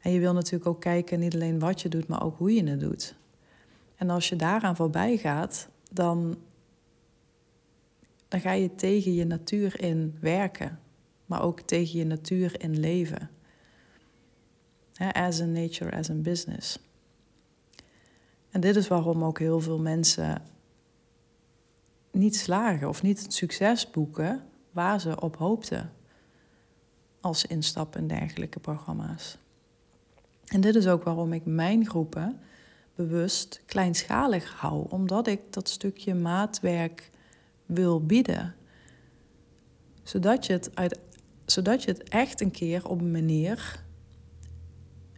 En 0.00 0.12
je 0.12 0.20
wil 0.20 0.32
natuurlijk 0.32 0.66
ook 0.66 0.80
kijken, 0.80 1.18
niet 1.18 1.34
alleen 1.34 1.58
wat 1.58 1.80
je 1.80 1.88
doet, 1.88 2.08
maar 2.08 2.22
ook 2.22 2.38
hoe 2.38 2.54
je 2.54 2.64
het 2.64 2.80
doet. 2.80 3.14
En 3.96 4.10
als 4.10 4.28
je 4.28 4.36
daaraan 4.36 4.76
voorbij 4.76 5.16
gaat, 5.16 5.68
dan, 5.92 6.38
dan 8.28 8.40
ga 8.40 8.52
je 8.52 8.74
tegen 8.74 9.14
je 9.14 9.24
natuur 9.24 9.80
in 9.80 10.16
werken, 10.20 10.80
maar 11.26 11.42
ook 11.42 11.60
tegen 11.60 11.98
je 11.98 12.04
natuur 12.04 12.60
in 12.60 12.80
leven. 12.80 13.30
As 15.12 15.40
a 15.40 15.44
nature, 15.44 15.96
as 15.96 16.10
a 16.10 16.14
business. 16.14 16.78
En 18.50 18.60
dit 18.60 18.76
is 18.76 18.88
waarom 18.88 19.24
ook 19.24 19.38
heel 19.38 19.60
veel 19.60 19.78
mensen 19.78 20.42
niet 22.10 22.36
slagen 22.36 22.88
of 22.88 23.02
niet 23.02 23.22
het 23.22 23.34
succes 23.34 23.90
boeken 23.90 24.44
waar 24.70 25.00
ze 25.00 25.20
op 25.20 25.36
hoopten 25.36 25.92
als 27.20 27.40
ze 27.40 27.46
instappen 27.46 28.00
in 28.00 28.08
dergelijke 28.08 28.60
programma's. 28.60 29.38
En 30.46 30.60
dit 30.60 30.74
is 30.74 30.86
ook 30.86 31.02
waarom 31.02 31.32
ik 31.32 31.44
mijn 31.44 31.86
groepen 31.86 32.40
bewust 32.94 33.62
kleinschalig 33.66 34.52
hou, 34.52 34.86
omdat 34.88 35.26
ik 35.26 35.40
dat 35.50 35.68
stukje 35.68 36.14
maatwerk 36.14 37.10
wil 37.66 38.06
bieden. 38.06 38.54
Zodat 40.02 40.46
je 40.46 40.52
het, 40.52 40.76
uit, 40.76 40.98
zodat 41.46 41.82
je 41.82 41.90
het 41.90 42.08
echt 42.08 42.40
een 42.40 42.50
keer 42.50 42.88
op 42.88 43.00
een 43.00 43.10
manier 43.10 43.84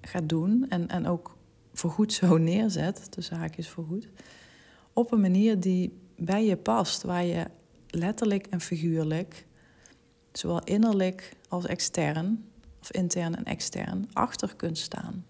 gaat 0.01 0.29
doen 0.29 0.67
en, 0.69 0.89
en 0.89 1.07
ook 1.07 1.37
voorgoed 1.73 2.13
zo 2.13 2.37
neerzet, 2.51 3.07
de 3.15 3.49
is 3.57 3.69
voorgoed, 3.69 4.09
op 4.93 5.13
een 5.13 5.21
manier 5.21 5.61
die 5.61 5.99
bij 6.17 6.47
je 6.47 6.57
past, 6.57 7.03
waar 7.03 7.25
je 7.25 7.47
letterlijk 7.91 8.47
en 8.47 8.61
figuurlijk 8.61 9.47
zowel 10.33 10.65
innerlijk 10.65 11.37
als 11.49 11.67
extern, 11.67 12.49
of 12.81 12.93
intern 12.93 13.37
en 13.37 13.45
extern, 13.45 14.09
achter 14.13 14.57
kunt 14.57 14.79
staan. 14.79 15.25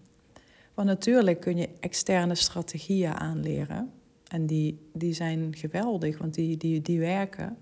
Want 0.74 0.88
natuurlijk 0.88 1.40
kun 1.40 1.56
je 1.56 1.68
externe 1.80 2.34
strategieën 2.34 3.14
aanleren. 3.14 3.92
En 4.28 4.46
die, 4.46 4.88
die 4.92 5.12
zijn 5.12 5.54
geweldig, 5.56 6.18
want 6.18 6.34
die, 6.34 6.56
die, 6.56 6.82
die 6.82 7.00
werken. 7.00 7.58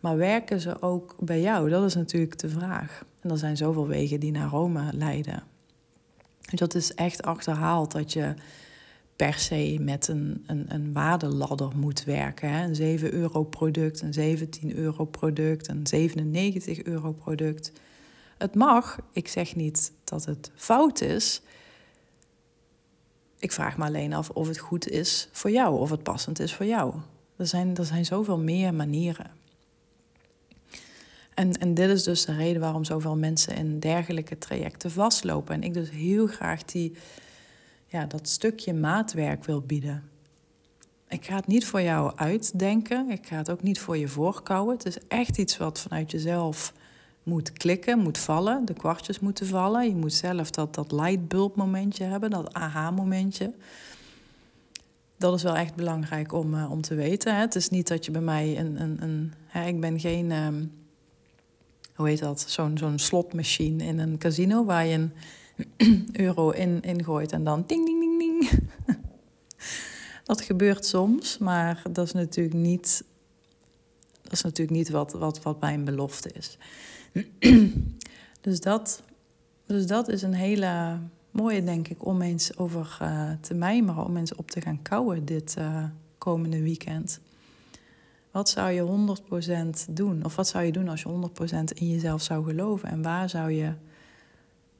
Maar 0.00 0.16
werken 0.16 0.60
ze 0.60 0.82
ook 0.82 1.16
bij 1.20 1.40
jou? 1.40 1.70
Dat 1.70 1.84
is 1.84 1.94
natuurlijk 1.94 2.38
de 2.38 2.48
vraag. 2.48 3.04
En 3.20 3.30
er 3.30 3.38
zijn 3.38 3.56
zoveel 3.56 3.86
wegen 3.86 4.20
die 4.20 4.30
naar 4.30 4.48
Rome 4.48 4.92
leiden. 4.92 5.42
Dus 6.50 6.58
dat 6.58 6.74
is 6.74 6.94
echt 6.94 7.22
achterhaald 7.22 7.92
dat 7.92 8.12
je 8.12 8.34
per 9.16 9.34
se 9.34 9.76
met 9.80 10.08
een, 10.08 10.44
een, 10.46 10.64
een 10.68 10.92
waardeladder 10.92 11.76
moet 11.76 12.04
werken. 12.04 12.50
Hè? 12.50 12.64
Een 12.64 12.74
7 12.74 13.12
euro 13.12 13.44
product, 13.44 14.00
een 14.00 14.12
17 14.12 14.76
euro 14.76 15.04
product, 15.04 15.68
een 15.68 15.86
97 15.86 16.82
euro 16.82 17.12
product. 17.12 17.72
Het 18.38 18.54
mag, 18.54 18.98
ik 19.12 19.28
zeg 19.28 19.56
niet 19.56 19.92
dat 20.04 20.24
het 20.24 20.50
fout 20.54 21.00
is. 21.00 21.42
Ik 23.38 23.52
vraag 23.52 23.76
me 23.76 23.84
alleen 23.84 24.12
af 24.12 24.30
of 24.30 24.48
het 24.48 24.58
goed 24.58 24.88
is 24.88 25.28
voor 25.32 25.50
jou, 25.50 25.78
of 25.78 25.90
het 25.90 26.02
passend 26.02 26.40
is 26.40 26.54
voor 26.54 26.66
jou. 26.66 26.94
Er 27.36 27.46
zijn, 27.46 27.76
er 27.76 27.84
zijn 27.84 28.04
zoveel 28.04 28.38
meer 28.38 28.74
manieren. 28.74 29.30
En, 31.34 31.52
en 31.52 31.74
dit 31.74 31.90
is 31.90 32.02
dus 32.02 32.24
de 32.24 32.34
reden 32.34 32.60
waarom 32.60 32.84
zoveel 32.84 33.16
mensen 33.16 33.56
in 33.56 33.78
dergelijke 33.78 34.38
trajecten 34.38 34.90
vastlopen. 34.90 35.54
En 35.54 35.62
ik 35.62 35.74
dus 35.74 35.90
heel 35.90 36.26
graag 36.26 36.64
die, 36.64 36.96
ja, 37.86 38.06
dat 38.06 38.28
stukje 38.28 38.74
maatwerk 38.74 39.44
wil 39.44 39.60
bieden. 39.60 40.10
Ik 41.08 41.24
ga 41.24 41.36
het 41.36 41.46
niet 41.46 41.66
voor 41.66 41.82
jou 41.82 42.16
uitdenken. 42.16 43.10
Ik 43.10 43.26
ga 43.26 43.36
het 43.36 43.50
ook 43.50 43.62
niet 43.62 43.80
voor 43.80 43.96
je 43.96 44.08
voorkouwen. 44.08 44.76
Het 44.76 44.86
is 44.86 44.98
echt 45.08 45.38
iets 45.38 45.56
wat 45.56 45.80
vanuit 45.80 46.10
jezelf 46.10 46.72
moet 47.28 47.52
klikken, 47.52 47.98
moet 47.98 48.18
vallen. 48.18 48.64
De 48.64 48.74
kwartjes 48.74 49.20
moeten 49.20 49.46
vallen. 49.46 49.88
Je 49.88 49.96
moet 49.96 50.12
zelf 50.12 50.50
dat, 50.50 50.74
dat 50.74 50.92
lightbulb 50.92 51.56
momentje 51.56 52.04
hebben, 52.04 52.30
dat 52.30 52.54
aha-momentje. 52.54 53.54
Dat 55.16 55.34
is 55.34 55.42
wel 55.42 55.56
echt 55.56 55.74
belangrijk 55.74 56.32
om, 56.32 56.54
uh, 56.54 56.70
om 56.70 56.80
te 56.80 56.94
weten. 56.94 57.34
Hè. 57.34 57.40
Het 57.40 57.54
is 57.54 57.68
niet 57.68 57.88
dat 57.88 58.04
je 58.04 58.10
bij 58.10 58.20
mij 58.20 58.58
een... 58.58 58.80
een, 58.80 59.02
een 59.02 59.32
hè, 59.46 59.66
ik 59.66 59.80
ben 59.80 60.00
geen... 60.00 60.32
Um, 60.32 60.72
hoe 61.98 62.08
heet 62.08 62.18
dat? 62.18 62.44
Zo'n 62.48 62.78
zo'n 62.78 62.98
slotmachine 62.98 63.84
in 63.84 63.98
een 63.98 64.18
casino 64.18 64.64
waar 64.64 64.86
je 64.86 65.08
een 65.76 66.08
euro 66.24 66.50
in, 66.50 66.80
in 66.82 67.04
gooit 67.04 67.32
en 67.32 67.44
dan 67.44 67.64
ding, 67.66 67.84
ding, 67.84 68.00
ding, 68.00 68.18
ding. 68.18 68.60
dat 70.24 70.40
gebeurt 70.40 70.86
soms, 70.86 71.38
maar 71.38 71.82
dat 71.90 72.06
is 72.06 72.12
natuurlijk 72.12 72.56
niet, 72.56 73.04
dat 74.22 74.32
is 74.32 74.42
natuurlijk 74.42 74.76
niet 74.76 74.90
wat, 74.90 75.12
wat, 75.12 75.42
wat 75.42 75.60
mijn 75.60 75.84
belofte 75.84 76.30
is. 76.32 76.58
dus, 78.40 78.60
dat, 78.60 79.02
dus 79.66 79.86
dat 79.86 80.08
is 80.08 80.22
een 80.22 80.34
hele 80.34 80.98
mooie, 81.30 81.64
denk 81.64 81.88
ik, 81.88 82.06
om 82.06 82.22
eens 82.22 82.56
over 82.56 82.98
uh, 83.02 83.30
te 83.40 83.54
mijmeren, 83.54 84.04
om 84.04 84.16
eens 84.16 84.34
op 84.34 84.50
te 84.50 84.60
gaan 84.60 84.82
kouwen 84.82 85.24
dit 85.24 85.54
uh, 85.58 85.84
komende 86.18 86.62
weekend. 86.62 87.20
Wat 88.30 88.48
zou 88.48 88.70
je 88.70 89.16
100% 89.88 89.92
doen? 89.94 90.24
Of 90.24 90.36
wat 90.36 90.48
zou 90.48 90.64
je 90.64 90.72
doen 90.72 90.88
als 90.88 91.02
je 91.02 91.30
100% 91.52 91.58
in 91.74 91.90
jezelf 91.90 92.22
zou 92.22 92.44
geloven? 92.44 92.88
En 92.88 93.02
waar 93.02 93.28
zou 93.28 93.50
je 93.50 93.72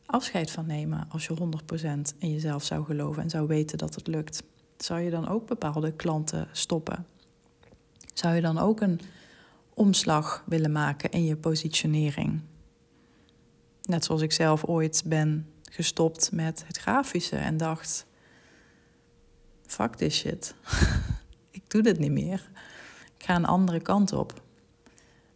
afscheid 0.06 0.50
van 0.50 0.66
nemen 0.66 1.06
als 1.08 1.26
je 1.26 1.34
100% 1.34 2.18
in 2.18 2.32
jezelf 2.32 2.64
zou 2.64 2.84
geloven 2.84 3.22
en 3.22 3.30
zou 3.30 3.46
weten 3.46 3.78
dat 3.78 3.94
het 3.94 4.06
lukt? 4.06 4.42
Zou 4.76 5.00
je 5.00 5.10
dan 5.10 5.28
ook 5.28 5.46
bepaalde 5.46 5.92
klanten 5.92 6.48
stoppen? 6.52 7.06
Zou 8.14 8.34
je 8.34 8.40
dan 8.40 8.58
ook 8.58 8.80
een 8.80 9.00
omslag 9.78 10.44
willen 10.46 10.72
maken 10.72 11.10
in 11.10 11.24
je 11.24 11.36
positionering? 11.36 12.40
Net 13.82 14.04
zoals 14.04 14.22
ik 14.22 14.32
zelf 14.32 14.64
ooit 14.64 15.02
ben 15.06 15.46
gestopt 15.70 16.32
met 16.32 16.64
het 16.66 16.78
grafische 16.78 17.36
en 17.36 17.56
dacht: 17.56 18.06
fuck 19.66 19.94
this 19.94 20.16
shit. 20.16 20.54
ik 21.50 21.70
doe 21.70 21.82
dit 21.82 21.98
niet 21.98 22.12
meer. 22.12 22.50
Ik 23.18 23.24
ga 23.24 23.36
een 23.36 23.44
andere 23.44 23.80
kant 23.80 24.12
op. 24.12 24.42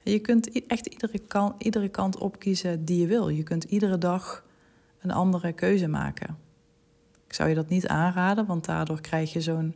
Je 0.03 0.19
kunt 0.19 0.67
echt 0.67 0.87
iedere 0.87 1.19
kant, 1.19 1.63
iedere 1.63 1.89
kant 1.89 2.19
opkiezen 2.19 2.85
die 2.85 3.01
je 3.01 3.07
wil. 3.07 3.29
Je 3.29 3.43
kunt 3.43 3.65
iedere 3.65 3.99
dag 3.99 4.45
een 5.01 5.11
andere 5.11 5.53
keuze 5.53 5.89
maken. 5.89 6.39
Ik 7.27 7.35
zou 7.35 7.49
je 7.49 7.55
dat 7.55 7.69
niet 7.69 7.87
aanraden, 7.87 8.47
want 8.47 8.65
daardoor 8.65 9.01
krijg 9.01 9.33
je 9.33 9.41
zo'n 9.41 9.75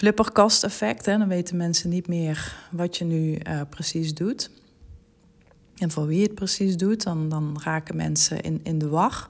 flipperkast 0.00 0.64
effect. 0.64 1.06
Hè? 1.06 1.18
Dan 1.18 1.28
weten 1.28 1.56
mensen 1.56 1.90
niet 1.90 2.08
meer 2.08 2.56
wat 2.70 2.96
je 2.96 3.04
nu 3.04 3.38
uh, 3.46 3.60
precies 3.68 4.14
doet. 4.14 4.50
En 5.76 5.90
voor 5.90 6.06
wie 6.06 6.22
het 6.22 6.34
precies 6.34 6.76
doet, 6.76 7.02
dan, 7.02 7.28
dan 7.28 7.60
raken 7.62 7.96
mensen 7.96 8.40
in, 8.40 8.60
in 8.62 8.78
de 8.78 8.88
war. 8.88 9.28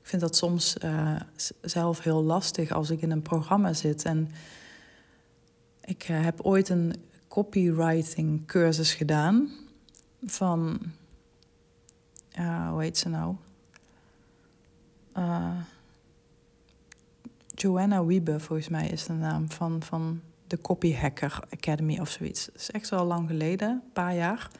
Ik 0.00 0.08
vind 0.08 0.22
dat 0.22 0.36
soms 0.36 0.76
uh, 0.84 1.20
zelf 1.60 2.00
heel 2.00 2.22
lastig 2.22 2.70
als 2.70 2.90
ik 2.90 3.02
in 3.02 3.10
een 3.10 3.22
programma 3.22 3.72
zit. 3.72 4.04
En 4.04 4.30
ik 5.84 6.08
uh, 6.08 6.24
heb 6.24 6.40
ooit 6.40 6.68
een 6.68 6.94
copywriting 7.28 8.46
cursus 8.46 8.94
gedaan 8.94 9.50
van, 10.24 10.78
hoe 12.70 12.82
heet 12.82 12.98
ze 12.98 13.08
nou? 13.08 13.36
Joanna 17.54 18.04
Wiebe, 18.04 18.40
volgens 18.40 18.68
mij 18.68 18.88
is 18.88 19.04
de 19.04 19.12
naam 19.12 19.50
van, 19.50 19.82
van 19.82 20.20
de 20.46 20.60
Copy 20.60 20.94
Hacker 20.94 21.40
Academy 21.50 21.98
of 21.98 22.08
zoiets. 22.08 22.46
Dat 22.46 22.54
is 22.54 22.70
echt 22.70 22.88
wel 22.88 23.04
lang 23.04 23.28
geleden, 23.28 23.68
een 23.70 23.92
paar 23.92 24.14
jaar. 24.14 24.50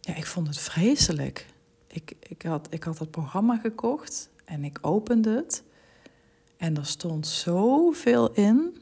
Ja, 0.00 0.14
ik 0.14 0.26
vond 0.26 0.46
het 0.46 0.58
vreselijk. 0.58 1.46
Ik, 1.86 2.12
ik, 2.20 2.42
had, 2.42 2.66
ik 2.70 2.82
had 2.84 2.98
het 2.98 3.10
programma 3.10 3.56
gekocht 3.56 4.30
en 4.44 4.64
ik 4.64 4.78
opende 4.80 5.30
het. 5.30 5.62
En 6.56 6.76
er 6.76 6.86
stond 6.86 7.26
zoveel 7.26 8.32
in. 8.32 8.76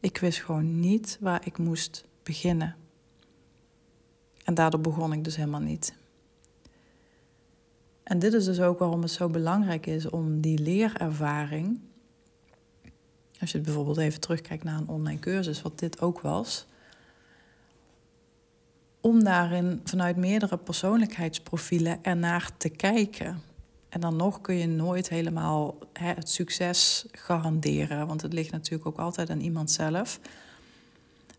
Ik 0.00 0.18
wist 0.18 0.42
gewoon 0.42 0.80
niet 0.80 1.18
waar 1.20 1.46
ik 1.46 1.58
moest 1.58 2.04
beginnen. 2.22 2.76
En 4.44 4.54
daardoor 4.54 4.80
begon 4.80 5.12
ik 5.12 5.24
dus 5.24 5.36
helemaal 5.36 5.60
niet. 5.60 5.94
En 8.12 8.18
dit 8.18 8.32
is 8.32 8.44
dus 8.44 8.60
ook 8.60 8.78
waarom 8.78 9.02
het 9.02 9.10
zo 9.10 9.28
belangrijk 9.28 9.86
is 9.86 10.10
om 10.10 10.40
die 10.40 10.58
leerervaring. 10.58 11.80
Als 13.40 13.52
je 13.52 13.60
bijvoorbeeld 13.60 13.98
even 13.98 14.20
terugkijkt 14.20 14.64
naar 14.64 14.78
een 14.78 14.88
online 14.88 15.18
cursus, 15.18 15.62
wat 15.62 15.78
dit 15.78 16.00
ook 16.00 16.20
was. 16.20 16.66
Om 19.00 19.24
daarin 19.24 19.80
vanuit 19.84 20.16
meerdere 20.16 20.56
persoonlijkheidsprofielen 20.56 22.04
ernaar 22.04 22.50
te 22.56 22.68
kijken. 22.68 23.42
En 23.88 24.00
dan 24.00 24.16
nog 24.16 24.40
kun 24.40 24.54
je 24.54 24.66
nooit 24.66 25.08
helemaal 25.08 25.78
hè, 25.92 26.12
het 26.12 26.28
succes 26.28 27.06
garanderen, 27.10 28.06
want 28.06 28.22
het 28.22 28.32
ligt 28.32 28.52
natuurlijk 28.52 28.86
ook 28.86 28.98
altijd 28.98 29.30
aan 29.30 29.40
iemand 29.40 29.70
zelf. 29.70 30.20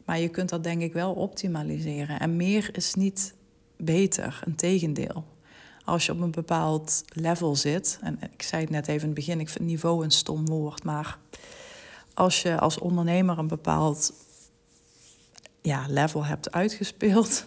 Maar 0.05 0.19
je 0.19 0.29
kunt 0.29 0.49
dat 0.49 0.63
denk 0.63 0.81
ik 0.81 0.93
wel 0.93 1.13
optimaliseren. 1.13 2.19
En 2.19 2.35
meer 2.35 2.69
is 2.71 2.93
niet 2.93 3.33
beter, 3.77 4.41
een 4.45 4.55
tegendeel. 4.55 5.32
Als 5.83 6.05
je 6.05 6.11
op 6.11 6.21
een 6.21 6.31
bepaald 6.31 7.03
level 7.07 7.55
zit, 7.55 7.99
en 8.01 8.19
ik 8.21 8.41
zei 8.41 8.61
het 8.61 8.71
net 8.71 8.87
even 8.87 9.01
in 9.01 9.05
het 9.05 9.15
begin, 9.15 9.39
ik 9.39 9.49
vind 9.49 9.65
niveau 9.65 10.03
een 10.03 10.11
stom 10.11 10.45
woord, 10.45 10.83
maar 10.83 11.17
als 12.13 12.41
je 12.41 12.59
als 12.59 12.79
ondernemer 12.79 13.37
een 13.37 13.47
bepaald 13.47 14.13
ja, 15.61 15.85
level 15.87 16.25
hebt 16.25 16.51
uitgespeeld, 16.51 17.45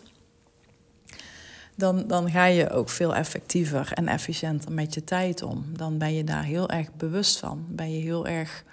dan, 1.77 2.07
dan 2.07 2.31
ga 2.31 2.45
je 2.45 2.71
ook 2.71 2.89
veel 2.89 3.15
effectiever 3.15 3.93
en 3.93 4.09
efficiënter 4.09 4.73
met 4.73 4.95
je 4.95 5.05
tijd 5.05 5.43
om. 5.43 5.65
Dan 5.77 5.99
ben 5.99 6.15
je 6.15 6.25
daar 6.25 6.45
heel 6.45 6.71
erg 6.71 6.95
bewust 6.95 7.39
van. 7.39 7.65
Ben 7.69 7.93
je 7.93 8.01
heel 8.01 8.27
erg, 8.27 8.65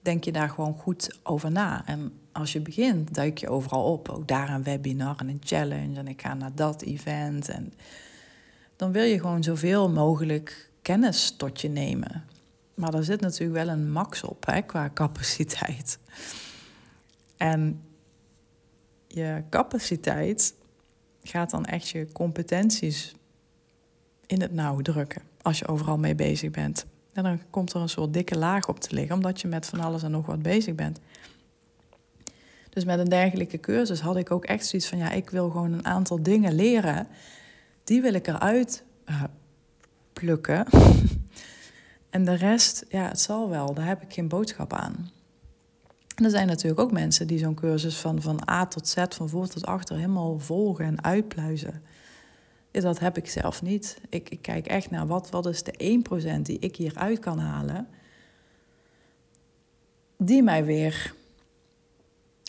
denk 0.00 0.24
je 0.24 0.32
daar 0.32 0.48
gewoon 0.48 0.74
goed 0.78 1.18
over 1.22 1.50
na. 1.50 1.86
En 1.86 2.12
als 2.32 2.52
je 2.52 2.60
begint, 2.60 3.14
duik 3.14 3.38
je 3.38 3.48
overal 3.48 3.92
op. 3.92 4.08
Ook 4.08 4.28
daar 4.28 4.50
een 4.50 4.62
webinar 4.62 5.16
en 5.18 5.28
een 5.28 5.40
challenge. 5.44 5.98
En 5.98 6.08
ik 6.08 6.22
ga 6.22 6.34
naar 6.34 6.54
dat 6.54 6.82
event. 6.82 7.48
En 7.48 7.72
dan 8.76 8.92
wil 8.92 9.02
je 9.02 9.20
gewoon 9.20 9.42
zoveel 9.42 9.90
mogelijk 9.90 10.70
kennis 10.82 11.34
tot 11.36 11.60
je 11.60 11.68
nemen. 11.68 12.24
Maar 12.74 12.94
er 12.94 13.04
zit 13.04 13.20
natuurlijk 13.20 13.64
wel 13.64 13.74
een 13.74 13.92
max 13.92 14.22
op 14.22 14.46
hè, 14.46 14.62
qua 14.62 14.90
capaciteit. 14.94 15.98
En 17.36 17.82
je 19.06 19.42
capaciteit 19.50 20.54
gaat 21.22 21.50
dan 21.50 21.64
echt 21.64 21.88
je 21.88 22.12
competenties 22.12 23.14
in 24.26 24.40
het 24.40 24.52
nauw 24.52 24.80
drukken 24.80 25.22
als 25.42 25.58
je 25.58 25.68
overal 25.68 25.98
mee 25.98 26.14
bezig 26.14 26.50
bent. 26.50 26.86
En 27.12 27.22
dan 27.22 27.40
komt 27.50 27.72
er 27.72 27.80
een 27.80 27.88
soort 27.88 28.12
dikke 28.12 28.38
laag 28.38 28.68
op 28.68 28.80
te 28.80 28.94
liggen, 28.94 29.14
omdat 29.14 29.40
je 29.40 29.48
met 29.48 29.66
van 29.66 29.80
alles 29.80 30.02
en 30.02 30.10
nog 30.10 30.26
wat 30.26 30.42
bezig 30.42 30.74
bent. 30.74 31.00
Dus 32.70 32.84
met 32.84 32.98
een 32.98 33.08
dergelijke 33.08 33.60
cursus 33.60 34.00
had 34.00 34.16
ik 34.16 34.30
ook 34.30 34.44
echt 34.44 34.66
zoiets 34.66 34.88
van: 34.88 34.98
ja, 34.98 35.10
ik 35.10 35.30
wil 35.30 35.50
gewoon 35.50 35.72
een 35.72 35.84
aantal 35.84 36.22
dingen 36.22 36.54
leren. 36.54 37.06
Die 37.86 38.02
wil 38.02 38.14
ik 38.14 38.26
eruit 38.26 38.84
uh, 39.08 39.22
plukken. 40.12 40.66
en 42.10 42.24
de 42.24 42.34
rest, 42.34 42.84
ja, 42.88 43.08
het 43.08 43.20
zal 43.20 43.48
wel, 43.48 43.74
daar 43.74 43.86
heb 43.86 44.02
ik 44.02 44.12
geen 44.12 44.28
boodschap 44.28 44.72
aan. 44.72 45.10
Er 46.22 46.30
zijn 46.30 46.46
natuurlijk 46.46 46.80
ook 46.80 46.92
mensen 46.92 47.26
die 47.26 47.38
zo'n 47.38 47.54
cursus 47.54 47.96
van, 47.96 48.22
van 48.22 48.48
A 48.50 48.66
tot 48.66 48.88
Z, 48.88 49.04
van 49.08 49.28
voor 49.28 49.48
tot 49.48 49.66
achter, 49.66 49.96
helemaal 49.96 50.38
volgen 50.38 50.84
en 50.84 51.04
uitpluizen. 51.04 51.82
Dat 52.70 52.98
heb 52.98 53.16
ik 53.16 53.28
zelf 53.28 53.62
niet. 53.62 53.98
Ik, 54.08 54.28
ik 54.28 54.42
kijk 54.42 54.66
echt 54.66 54.90
naar 54.90 55.06
wat, 55.06 55.30
wat 55.30 55.46
is 55.46 55.62
de 55.62 56.02
1% 56.38 56.42
die 56.42 56.58
ik 56.58 56.76
hieruit 56.76 57.18
kan 57.18 57.38
halen. 57.38 57.88
Die 60.18 60.42
mij 60.42 60.64
weer, 60.64 61.14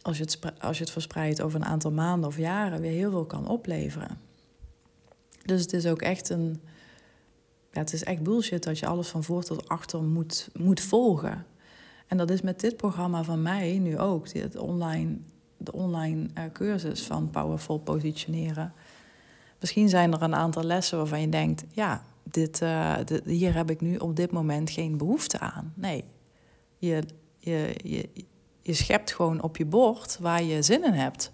als 0.01 0.17
je, 0.17 0.23
het, 0.23 0.39
als 0.59 0.77
je 0.77 0.83
het 0.83 0.93
verspreidt 0.93 1.41
over 1.41 1.59
een 1.59 1.67
aantal 1.67 1.91
maanden 1.91 2.29
of 2.29 2.37
jaren, 2.37 2.81
weer 2.81 2.91
heel 2.91 3.11
veel 3.11 3.25
kan 3.25 3.47
opleveren. 3.47 4.26
Dus 5.47 5.61
het 5.61 5.73
is 5.73 5.85
ook 5.85 6.01
echt 6.01 6.29
een. 6.29 6.61
Ja, 7.71 7.79
het 7.79 7.93
is 7.93 8.03
echt 8.03 8.23
bullshit 8.23 8.63
dat 8.63 8.79
je 8.79 8.87
alles 8.87 9.07
van 9.07 9.23
voor 9.23 9.43
tot 9.43 9.69
achter 9.69 10.03
moet, 10.03 10.49
moet 10.53 10.81
volgen. 10.81 11.45
En 12.07 12.17
dat 12.17 12.29
is 12.29 12.41
met 12.41 12.59
dit 12.59 12.77
programma 12.77 13.23
van 13.23 13.41
mij 13.41 13.77
nu 13.77 13.97
ook. 13.99 14.29
Het 14.29 14.57
online, 14.57 15.17
de 15.57 15.73
online 15.73 16.27
uh, 16.37 16.43
cursus 16.53 17.03
van 17.03 17.29
Powerful 17.29 17.77
Positioneren. 17.77 18.73
Misschien 19.59 19.89
zijn 19.89 20.13
er 20.13 20.21
een 20.21 20.35
aantal 20.35 20.63
lessen 20.63 20.97
waarvan 20.97 21.21
je 21.21 21.29
denkt: 21.29 21.63
ja, 21.71 22.03
dit, 22.23 22.61
uh, 22.61 22.95
dit, 23.05 23.25
hier 23.25 23.53
heb 23.53 23.69
ik 23.69 23.81
nu 23.81 23.97
op 23.97 24.15
dit 24.15 24.31
moment 24.31 24.69
geen 24.69 24.97
behoefte 24.97 25.39
aan. 25.39 25.73
Nee, 25.75 26.03
je, 26.77 27.03
je, 27.37 27.75
je, 27.83 28.09
je 28.61 28.73
schept 28.73 29.13
gewoon 29.13 29.41
op 29.41 29.57
je 29.57 29.65
bord 29.65 30.17
waar 30.19 30.43
je 30.43 30.61
zin 30.61 30.83
in 30.83 30.93
hebt. 30.93 31.31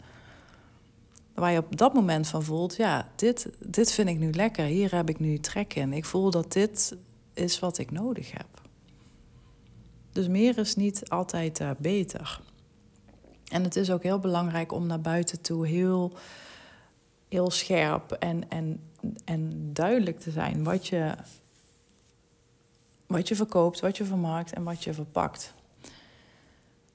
Waar 1.34 1.51
je 1.51 1.57
op 1.57 1.77
dat 1.77 1.93
moment 1.93 2.27
van 2.27 2.43
voelt: 2.43 2.75
ja, 2.75 3.11
dit, 3.15 3.49
dit 3.59 3.91
vind 3.91 4.09
ik 4.09 4.19
nu 4.19 4.31
lekker, 4.31 4.65
hier 4.65 4.95
heb 4.95 5.09
ik 5.09 5.19
nu 5.19 5.39
trek 5.39 5.73
in. 5.73 5.93
Ik 5.93 6.05
voel 6.05 6.31
dat 6.31 6.51
dit 6.51 6.95
is 7.34 7.59
wat 7.59 7.77
ik 7.77 7.91
nodig 7.91 8.31
heb. 8.31 8.61
Dus 10.11 10.27
meer 10.27 10.57
is 10.57 10.75
niet 10.75 11.09
altijd 11.09 11.59
uh, 11.59 11.69
beter. 11.77 12.41
En 13.47 13.63
het 13.63 13.75
is 13.75 13.91
ook 13.91 14.03
heel 14.03 14.19
belangrijk 14.19 14.71
om 14.71 14.86
naar 14.86 15.01
buiten 15.01 15.41
toe 15.41 15.67
heel, 15.67 16.11
heel 17.27 17.51
scherp 17.51 18.11
en, 18.11 18.49
en, 18.49 18.81
en 19.25 19.69
duidelijk 19.73 20.19
te 20.19 20.31
zijn 20.31 20.63
wat 20.63 20.88
je, 20.88 21.15
wat 23.07 23.27
je 23.27 23.36
verkoopt, 23.36 23.79
wat 23.79 23.97
je 23.97 24.05
vermarkt 24.05 24.53
en 24.53 24.63
wat 24.63 24.84
je 24.84 24.93
verpakt. 24.93 25.53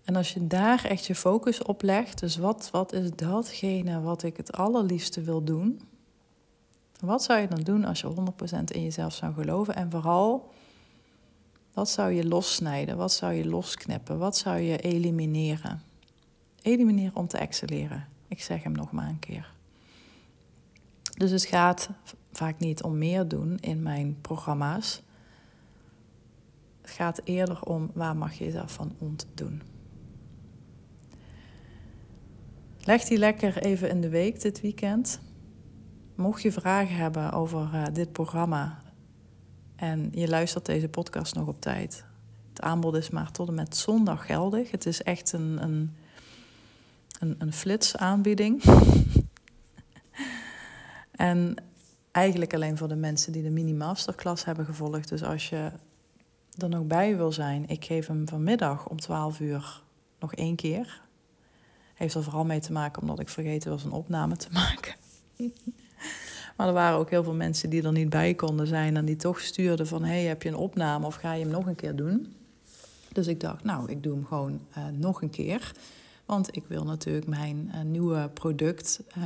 En 0.08 0.16
als 0.16 0.32
je 0.32 0.46
daar 0.46 0.84
echt 0.84 1.06
je 1.06 1.14
focus 1.14 1.62
op 1.62 1.82
legt, 1.82 2.18
dus 2.18 2.36
wat, 2.36 2.68
wat 2.72 2.92
is 2.92 3.10
datgene 3.14 4.00
wat 4.00 4.22
ik 4.22 4.36
het 4.36 4.52
allerliefste 4.52 5.20
wil 5.20 5.44
doen? 5.44 5.80
Wat 7.00 7.22
zou 7.22 7.40
je 7.40 7.48
dan 7.48 7.60
doen 7.60 7.84
als 7.84 8.00
je 8.00 8.14
100% 8.58 8.64
in 8.64 8.82
jezelf 8.82 9.14
zou 9.14 9.34
geloven? 9.34 9.74
En 9.74 9.90
vooral, 9.90 10.52
wat 11.72 11.88
zou 11.88 12.12
je 12.12 12.28
lossnijden? 12.28 12.96
Wat 12.96 13.12
zou 13.12 13.32
je 13.32 13.48
losknippen? 13.48 14.18
Wat 14.18 14.36
zou 14.36 14.58
je 14.58 14.78
elimineren? 14.78 15.82
Elimineren 16.62 17.16
om 17.16 17.26
te 17.26 17.38
excelleren. 17.38 18.08
Ik 18.28 18.42
zeg 18.42 18.62
hem 18.62 18.72
nog 18.72 18.92
maar 18.92 19.08
een 19.08 19.18
keer. 19.18 19.52
Dus 21.02 21.30
het 21.30 21.44
gaat 21.44 21.88
vaak 22.32 22.58
niet 22.58 22.82
om 22.82 22.98
meer 22.98 23.28
doen 23.28 23.58
in 23.60 23.82
mijn 23.82 24.18
programma's. 24.20 25.02
Het 26.80 26.90
gaat 26.90 27.20
eerder 27.24 27.62
om 27.62 27.90
waar 27.94 28.16
mag 28.16 28.34
je 28.34 28.44
jezelf 28.44 28.72
van 28.72 28.92
ontdoen. 28.98 29.62
Leg 32.88 33.04
die 33.04 33.18
lekker 33.18 33.62
even 33.62 33.88
in 33.88 34.00
de 34.00 34.08
week 34.08 34.40
dit 34.40 34.60
weekend. 34.60 35.20
Mocht 36.14 36.42
je 36.42 36.52
vragen 36.52 36.96
hebben 36.96 37.32
over 37.32 37.70
uh, 37.74 37.84
dit 37.92 38.12
programma, 38.12 38.82
en 39.76 40.08
je 40.12 40.28
luistert 40.28 40.66
deze 40.66 40.88
podcast 40.88 41.34
nog 41.34 41.46
op 41.46 41.60
tijd. 41.60 42.04
Het 42.48 42.60
aanbod 42.60 42.94
is 42.94 43.10
maar 43.10 43.30
tot 43.30 43.48
en 43.48 43.54
met 43.54 43.76
zondag 43.76 44.26
geldig. 44.26 44.70
Het 44.70 44.86
is 44.86 45.02
echt 45.02 45.32
een, 45.32 45.62
een, 45.62 45.96
een, 47.18 47.34
een 47.38 47.52
flitsaanbieding. 47.52 48.62
en 51.28 51.54
eigenlijk 52.10 52.54
alleen 52.54 52.76
voor 52.76 52.88
de 52.88 52.96
mensen 52.96 53.32
die 53.32 53.42
de 53.42 53.50
mini-masterclass 53.50 54.44
hebben 54.44 54.64
gevolgd. 54.64 55.08
Dus 55.08 55.22
als 55.22 55.48
je 55.48 55.70
er 56.56 56.68
nog 56.68 56.86
bij 56.86 57.16
wil 57.16 57.32
zijn, 57.32 57.68
ik 57.68 57.84
geef 57.84 58.06
hem 58.06 58.28
vanmiddag 58.28 58.88
om 58.88 59.00
12 59.00 59.40
uur 59.40 59.82
nog 60.18 60.34
één 60.34 60.56
keer. 60.56 61.06
Heeft 61.98 62.14
er 62.14 62.22
vooral 62.22 62.44
mee 62.44 62.60
te 62.60 62.72
maken 62.72 63.02
omdat 63.02 63.20
ik 63.20 63.28
vergeten 63.28 63.70
was 63.70 63.84
een 63.84 63.92
opname 63.92 64.36
te 64.36 64.48
maken. 64.52 64.94
Maar 66.56 66.66
er 66.66 66.72
waren 66.72 66.98
ook 66.98 67.10
heel 67.10 67.22
veel 67.22 67.34
mensen 67.34 67.70
die 67.70 67.82
er 67.82 67.92
niet 67.92 68.08
bij 68.08 68.34
konden 68.34 68.66
zijn 68.66 68.96
en 68.96 69.04
die 69.04 69.16
toch 69.16 69.40
stuurden 69.40 69.86
van 69.86 70.04
hey, 70.04 70.22
heb 70.24 70.42
je 70.42 70.48
een 70.48 70.56
opname 70.56 71.06
of 71.06 71.14
ga 71.14 71.32
je 71.32 71.42
hem 71.42 71.52
nog 71.52 71.66
een 71.66 71.74
keer 71.74 71.96
doen? 71.96 72.34
Dus 73.12 73.26
ik 73.26 73.40
dacht, 73.40 73.64
nou, 73.64 73.90
ik 73.90 74.02
doe 74.02 74.14
hem 74.14 74.26
gewoon 74.26 74.60
uh, 74.78 74.84
nog 74.92 75.22
een 75.22 75.30
keer. 75.30 75.72
Want 76.24 76.56
ik 76.56 76.64
wil 76.68 76.84
natuurlijk 76.84 77.26
mijn 77.26 77.70
uh, 77.74 77.80
nieuwe 77.80 78.30
product 78.34 79.00
uh, 79.18 79.24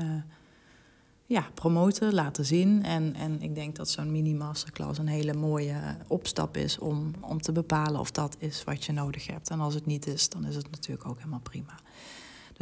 ja, 1.26 1.46
promoten, 1.54 2.14
laten 2.14 2.44
zien. 2.44 2.84
En, 2.84 3.14
en 3.14 3.42
ik 3.42 3.54
denk 3.54 3.76
dat 3.76 3.88
zo'n 3.88 4.12
mini-masterclass 4.12 4.98
een 4.98 5.06
hele 5.06 5.34
mooie 5.34 5.76
opstap 6.06 6.56
is 6.56 6.78
om, 6.78 7.14
om 7.20 7.40
te 7.40 7.52
bepalen 7.52 8.00
of 8.00 8.10
dat 8.10 8.36
is 8.38 8.64
wat 8.64 8.84
je 8.84 8.92
nodig 8.92 9.26
hebt. 9.26 9.50
En 9.50 9.60
als 9.60 9.74
het 9.74 9.86
niet 9.86 10.06
is, 10.06 10.28
dan 10.28 10.44
is 10.44 10.56
het 10.56 10.70
natuurlijk 10.70 11.08
ook 11.08 11.18
helemaal 11.18 11.40
prima. 11.40 11.80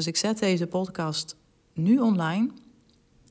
Dus 0.00 0.08
ik 0.08 0.16
zet 0.16 0.38
deze 0.38 0.66
podcast 0.66 1.36
nu 1.72 1.98
online. 1.98 2.50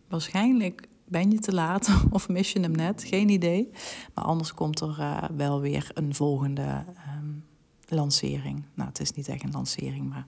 Waarschijnlijk 0.08 0.88
ben 1.06 1.32
je 1.32 1.40
te 1.40 1.54
laat 1.54 1.90
of 2.12 2.28
mis 2.28 2.52
je 2.52 2.60
hem 2.60 2.72
net? 2.72 3.04
Geen 3.04 3.30
idee. 3.30 3.70
Maar 4.14 4.24
anders 4.24 4.54
komt 4.54 4.80
er 4.80 4.96
uh, 5.00 5.24
wel 5.36 5.62
weer 5.62 5.92
een 5.94 6.16
volgende 6.16 6.84
um, 7.18 7.46
lancering. 7.88 8.66
Nou, 8.74 8.90
het 8.90 9.00
is 9.00 9.12
niet 9.12 9.28
echt 9.28 9.44
een 9.44 9.52
lancering, 9.52 10.10
maar 10.10 10.28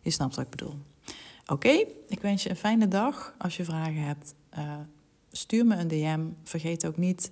je 0.00 0.10
snapt 0.10 0.36
wat 0.36 0.44
ik 0.44 0.50
bedoel. 0.50 0.74
Oké, 1.46 1.84
ik 2.08 2.20
wens 2.20 2.42
je 2.42 2.50
een 2.50 2.56
fijne 2.56 2.88
dag. 2.88 3.34
Als 3.38 3.56
je 3.56 3.64
vragen 3.64 4.02
hebt, 4.02 4.34
uh, 4.58 4.74
stuur 5.30 5.66
me 5.66 5.76
een 5.76 5.88
DM. 5.88 6.26
Vergeet 6.42 6.86
ook 6.86 6.96
niet 6.96 7.30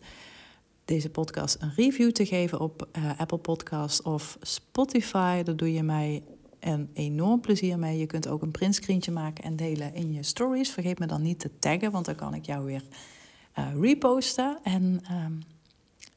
deze 0.84 1.10
podcast 1.10 1.56
een 1.60 1.72
review 1.76 2.10
te 2.10 2.26
geven 2.26 2.60
op 2.60 2.88
uh, 2.92 3.18
Apple 3.18 3.38
Podcast 3.38 4.02
of 4.02 4.38
Spotify. 4.40 5.42
Dat 5.42 5.58
doe 5.58 5.72
je 5.72 5.82
mij 5.82 6.22
een 6.64 6.90
enorm 6.92 7.40
plezier 7.40 7.78
mee. 7.78 7.98
Je 7.98 8.06
kunt 8.06 8.28
ook 8.28 8.42
een 8.42 8.50
printscreentje 8.50 9.10
maken 9.10 9.44
en 9.44 9.56
delen 9.56 9.94
in 9.94 10.12
je 10.12 10.22
stories. 10.22 10.70
Vergeet 10.70 10.98
me 10.98 11.06
dan 11.06 11.22
niet 11.22 11.38
te 11.38 11.58
taggen, 11.58 11.90
want 11.90 12.04
dan 12.04 12.14
kan 12.14 12.34
ik 12.34 12.46
jou 12.46 12.64
weer 12.64 12.82
uh, 13.58 13.66
reposten. 13.80 14.58
En 14.62 15.00
uh, 15.10 15.26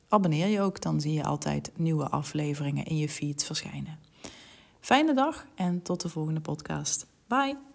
abonneer 0.07 0.47
je 0.47 0.61
ook, 0.61 0.81
dan 0.81 1.01
zie 1.01 1.13
je 1.13 1.23
altijd 1.23 1.71
nieuwe 1.75 2.09
afleveringen 2.09 2.85
in 2.85 2.97
je 2.97 3.09
feed 3.09 3.43
verschijnen. 3.43 3.99
Fijne 4.79 5.13
dag 5.13 5.45
en 5.55 5.81
tot 5.81 6.01
de 6.01 6.09
volgende 6.09 6.41
podcast. 6.41 7.07
Bye! 7.27 7.66